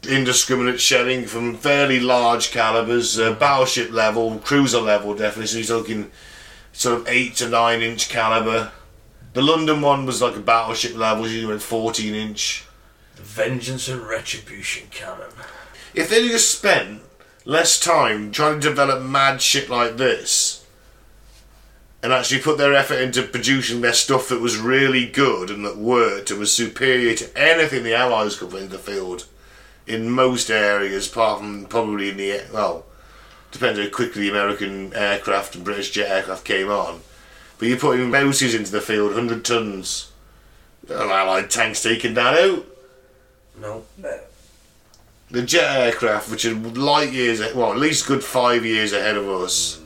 [0.09, 5.47] Indiscriminate shelling from fairly large calibers, uh, battleship level, cruiser level, definitely.
[5.47, 6.11] So you're talking
[6.73, 8.73] sort of eight to nine inch caliber.
[9.35, 12.65] The London one was like a battleship level, you went 14 inch.
[13.21, 15.31] Vengeance and Retribution cannon.
[15.95, 17.03] If they'd just spent
[17.45, 20.67] less time trying to develop mad shit like this
[22.03, 25.77] and actually put their effort into producing their stuff that was really good and that
[25.77, 29.27] worked and was superior to anything the Allies could put into the field
[29.87, 32.87] in most areas, apart from probably in the, well,
[33.51, 37.01] depends how quickly the American aircraft and British jet aircraft came on.
[37.59, 40.13] But you're putting Mouses into the field, 100 tons.
[40.89, 42.65] Of Allied tanks taken that out
[43.61, 43.85] No.
[45.31, 49.29] the jet aircraft, which are light years, well, at least good five years ahead of
[49.29, 49.81] us.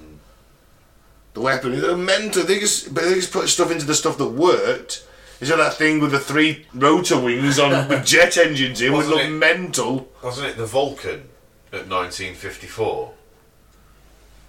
[1.34, 2.44] The weapon, they're mental.
[2.44, 5.04] They just, but they just put stuff into the stuff that worked.
[5.40, 8.92] Is that that thing with the three rotor wings on with jet engines in?
[8.92, 9.30] Would look it?
[9.30, 10.08] mental.
[10.22, 11.28] Wasn't it the Vulcan
[11.72, 13.12] at 1954?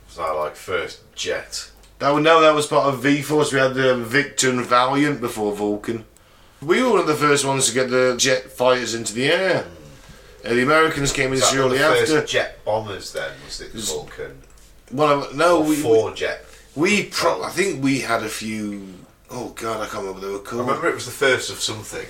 [0.07, 1.71] Was that like first jet?
[1.97, 3.51] That no, that was part of V Force.
[3.51, 6.05] We had the Victor and Valiant before Vulcan.
[6.65, 9.65] We were one of the first ones to get the jet fighters into the air.
[10.43, 12.25] Uh, the Americans came in Was shortly the first after.
[12.25, 13.31] jet bombers then?
[13.45, 14.41] Was it the Vulcan?
[14.97, 16.45] Of, no, Or we, four jet.
[16.75, 18.87] we pro- I think we had a few.
[19.29, 21.59] Oh God, I can't remember what they were I remember it was the first of
[21.59, 22.05] something.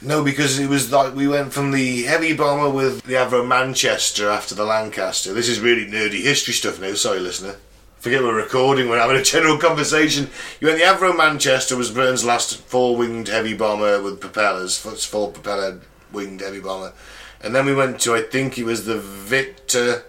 [0.00, 4.30] No, because it was like we went from the heavy bomber with the Avro Manchester
[4.30, 5.32] after the Lancaster.
[5.34, 6.94] This is really nerdy history stuff now.
[6.94, 7.56] Sorry, listener.
[7.98, 8.88] Forget we're recording.
[8.88, 10.30] We're having a general conversation.
[10.60, 15.80] You went the Avro Manchester was Britain's last four-winged heavy bomber with propellers, four propeller
[16.12, 16.92] winged heavy bomber,
[17.40, 20.04] and then we went to I think it was the Victor,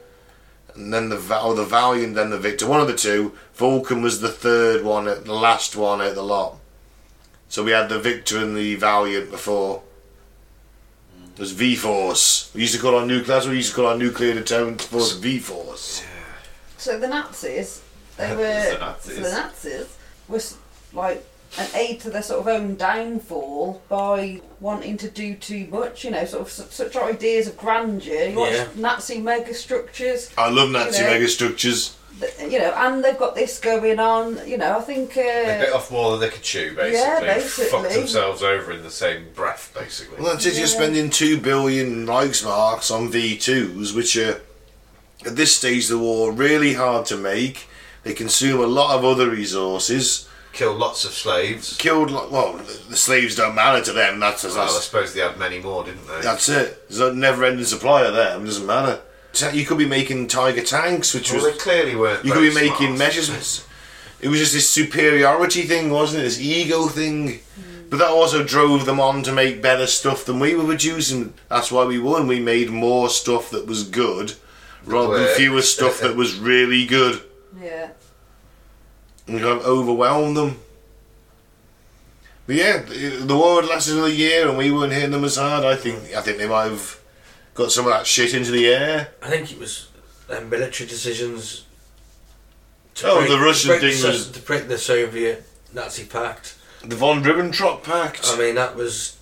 [0.76, 2.68] and then the or oh, the Valiant, then the Victor.
[2.68, 3.34] One of the two.
[3.56, 6.60] Vulcan was the third one, the last one out of the lot.
[7.48, 9.82] So we had the Victor and the Valiant before.
[11.38, 12.52] There's V Force.
[12.54, 13.34] We used to call our nuclear.
[13.34, 16.04] That's what we used to call our nuclear deterrent force V Force.
[16.80, 17.82] So the Nazis,
[18.18, 19.16] they The were Nazis.
[19.16, 19.98] so the Nazis
[20.28, 20.58] was
[20.94, 21.26] like
[21.58, 26.04] an aid to their sort of own downfall by wanting to do too much.
[26.04, 28.26] You know, sort of su- such ideas of grandeur.
[28.30, 28.68] You watch Yeah.
[28.76, 30.32] Nazi megastructures.
[30.38, 31.14] I love Nazi You know.
[31.20, 31.94] megastructures.
[32.20, 34.40] th- You know, and they've got this going on.
[34.48, 35.14] You know, I think.
[35.16, 37.28] They bit Uh, off more than they could chew, basically.
[37.28, 40.22] Yeah, Fucked themselves over in the same breath, basically.
[40.22, 40.54] Well, that's it.
[40.54, 40.74] You're Yeah.
[40.74, 44.42] spending two billion Reichsmarks on V2s, which are
[45.26, 47.68] at this stage of the war really hard to make.
[48.04, 50.28] They consume a lot of other resources.
[50.54, 51.76] Kill lots of slaves.
[51.78, 52.54] Killed, lo- well,
[52.90, 54.20] the- slaves don't matter to them.
[54.20, 56.22] That's that's, Well, I suppose they had many more, didn't they?
[56.22, 56.88] that's it.
[56.90, 58.44] There's a never-ending supply of them.
[58.44, 59.02] It Doesn't matter.
[59.34, 62.26] So You could be making Tiger tanks, which well, was they clearly weren't.
[62.26, 63.00] You could be very making smart.
[63.00, 63.68] measurements.
[64.22, 66.24] It was just this superiority thing, wasn't it?
[66.24, 67.40] This ego thing.
[67.90, 71.34] But that also drove them on to make better stuff than we were producing.
[71.48, 72.28] That's why we won.
[72.28, 74.34] We made more stuff that was good
[74.90, 75.38] rather than Worked.
[75.38, 77.22] fewer stuff that was really good.
[77.62, 77.90] yeah.
[79.28, 80.60] And kind of overwhelmed them.
[82.48, 85.36] But yeah, the the war had lasted another year and we weren't hitting them as
[85.36, 85.64] hard.
[85.64, 87.00] I think I think they might have
[87.54, 89.10] got some of that shit into the air.
[89.22, 89.90] I think it was
[90.28, 91.66] their military decisions.
[93.04, 96.56] Oh, the Russian break thing the, was- to break the Soviet Nazi pact.
[96.84, 98.22] The Von Ribbentrop Pact.
[98.26, 99.18] I mean, that was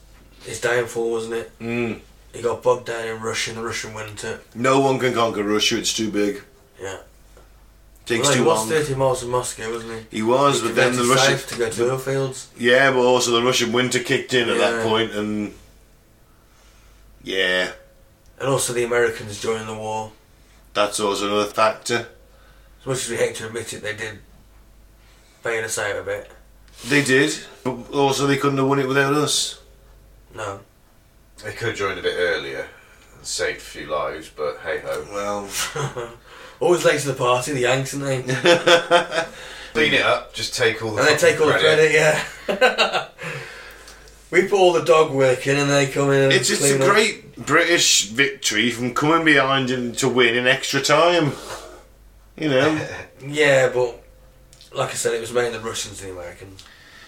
[0.46, 1.60] his downfall, wasn't it?
[1.60, 2.00] Mm.
[2.34, 4.42] He got bogged down in Russia in the Russian winter.
[4.54, 5.78] No one can conquer Russia.
[5.78, 6.44] It's too big.
[6.80, 6.98] Yeah.
[8.06, 10.18] Takes well, he too was 30 miles from Moscow, wasn't he?
[10.18, 11.38] He was, He but then the Russian.
[11.50, 12.48] to go to oil fields.
[12.58, 14.84] Yeah, but also the Russian winter kicked in at that Yeah.
[14.84, 15.54] point, and
[17.24, 17.72] yeah,
[18.40, 20.12] And also the Americans joined the war.
[20.74, 22.08] that's also another factor.
[22.82, 24.20] As much as we hate to admit it, they did
[25.44, 26.32] bail us out a bit.
[26.88, 29.60] They did, but also they couldn't have won it without us.
[30.34, 30.60] No.
[31.44, 32.68] They could have joined a bit earlier
[33.16, 35.06] and saved a few lives, but hey ho.
[35.12, 36.10] Well,
[36.60, 38.34] Always late to the party, the Yanks, aren't they?
[39.74, 42.24] Clean it up, just take all the and they take all the credit, yeah.
[44.32, 46.84] we put all the dog work in and they come in and it's it's a
[46.84, 46.92] up.
[46.92, 51.34] great British victory from coming behind and to win in extra time.
[52.36, 52.88] You know,
[53.24, 54.02] Yeah, but
[54.74, 56.64] like I said, it was mainly the Russians and the Americans.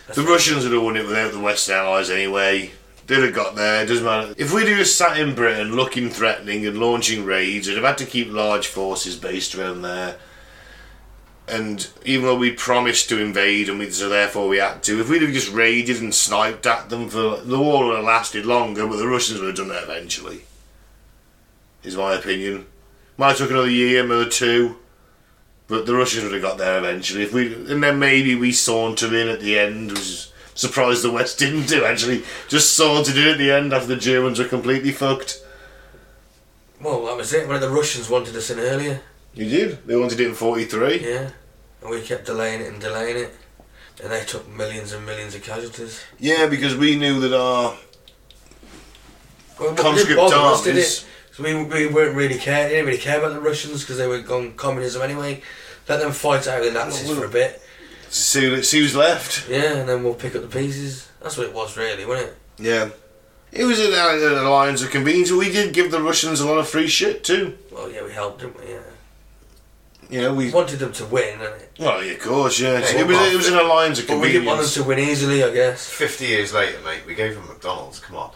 [0.06, 2.72] That's the Russians would have won it without the Western Allies anyway.
[3.10, 3.82] They'd have got there.
[3.82, 4.36] It doesn't matter.
[4.38, 8.06] If we'd have sat in Britain looking threatening and launching raids, we'd have had to
[8.06, 10.18] keep large forces based around there.
[11.48, 15.10] And even though we promised to invade and we, so therefore we had to, if
[15.10, 18.86] we'd have just raided and sniped at them for the war would have lasted longer,
[18.86, 20.42] but the Russians would have done that eventually.
[21.82, 22.68] Is my opinion.
[23.18, 24.78] Might have took another year, another two,
[25.68, 27.24] but the Russians would have got there eventually.
[27.24, 31.12] If we and then maybe we sauntered in at the end, which is surprised the
[31.12, 32.24] West didn't do actually.
[32.48, 35.42] Just sauntered in at the end after the Germans were completely fucked.
[36.82, 37.48] Well, that was it.
[37.48, 39.02] When the Russians wanted us in earlier,
[39.34, 39.88] You did.
[39.88, 41.00] They wanted it in forty three.
[41.00, 41.32] yeah,
[41.82, 43.36] and we kept delaying it and delaying it,
[44.04, 46.04] and they took millions and millions of casualties.
[46.20, 47.78] Yeah, because we knew that our
[49.60, 51.06] Well, conscript bother us, did it?
[51.34, 52.68] So we, we weren't really care.
[52.70, 55.42] Didn't really care about the Russians because they were gone communism anyway.
[55.88, 57.62] Let them fight out with the Nazis Well, for a bit.
[58.10, 59.48] See, see who's left.
[59.50, 61.10] Yeah, and then we'll pick up the pieces.
[61.22, 62.38] That's what it was, really, wasn't it?
[62.58, 62.90] Yeah.
[63.52, 65.32] It was an, uh, an alliance of convenience.
[65.32, 67.58] We did give the Russians a lot of free shit too.
[67.72, 68.72] Well, yeah, we helped, didn't we?
[68.72, 68.80] Yeah.
[70.10, 70.46] You know, we.
[70.46, 71.72] We wanted them to win, didn't it?
[71.80, 72.80] Well, yeah, of course, yeah.
[72.82, 73.18] Hey, it was.
[73.34, 75.88] It was an alliance of But we didn't want them to win easily, I guess.
[75.90, 78.32] 50 years later, mate, we gave them McDonald's, come on.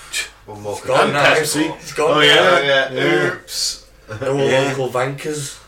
[0.46, 1.34] One more gone And now.
[1.34, 1.74] Pepsi.
[1.76, 2.20] It's gone Oh, now.
[2.22, 2.60] yeah.
[2.60, 3.32] yeah, Yeah.
[3.34, 3.90] Oops.
[4.08, 4.68] They're all Yeah.
[4.68, 5.58] local vankers.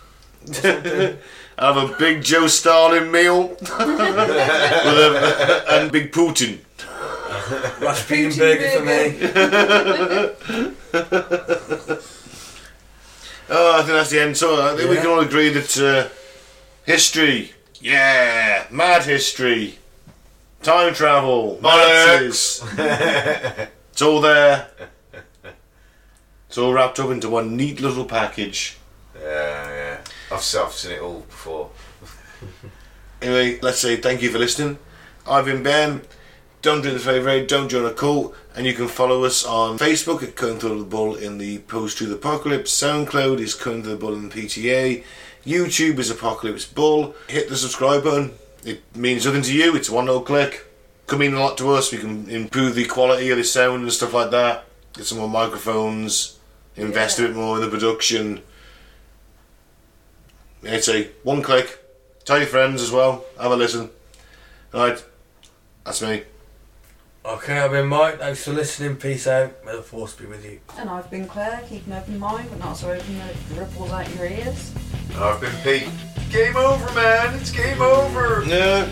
[1.61, 1.66] or something.
[1.77, 6.59] Have a big Joe Stalin meal with a, and big Putin.
[7.81, 9.19] Rasputin burger for me.
[13.53, 14.37] Oh, I think that's the end.
[14.37, 16.09] So I think we can all agree that uh,
[16.85, 17.51] history,
[17.81, 19.81] yeah, mad history,
[20.62, 22.62] time travel, Monarchs.
[22.62, 24.69] Nazis, it's all there.
[26.49, 28.77] It's all wrapped up into one neat little package.
[30.31, 30.36] Yeah, yeah.
[30.36, 31.70] I've, se- I've seen it all before.
[33.23, 34.78] Anyway, let's say thank you for listening.
[35.28, 36.01] I've been Ben.
[36.62, 40.23] Don't drink the favourite, don't join a cult, and you can follow us on Facebook
[40.23, 42.70] at Cutting Through the Bull in the Post Truth Apocalypse.
[42.73, 45.05] SoundCloud is Cutting Through the Bull in the PTA.
[45.44, 47.15] YouTube is Apocalypse Bull.
[47.28, 48.32] Hit the subscribe button.
[48.65, 49.77] It means nothing to you.
[49.77, 50.66] It's one little click.
[51.07, 51.93] Could mean a lot to us.
[51.93, 54.65] We can improve the quality of the sound and stuff like that.
[54.94, 56.39] Get some more microphones.
[56.77, 58.43] Invest a bit more in the production.
[60.66, 61.78] I'd say one click.
[62.24, 63.24] Tell your friends as well.
[63.41, 63.91] Have a listen.
[64.74, 65.05] Alright.
[65.85, 66.23] That's me.
[67.24, 68.19] Okay, I've been Mike.
[68.19, 68.97] Thanks for listening.
[68.97, 69.65] Peace out.
[69.65, 70.61] May the force be with you.
[70.78, 73.91] And I've been Clair, keep an open mind, but not so open that it ripples
[73.91, 74.73] out your ears.
[75.11, 75.89] And I've been Pete.
[76.31, 77.35] Game over, man.
[77.39, 78.45] It's game over.
[78.47, 78.89] Yeah.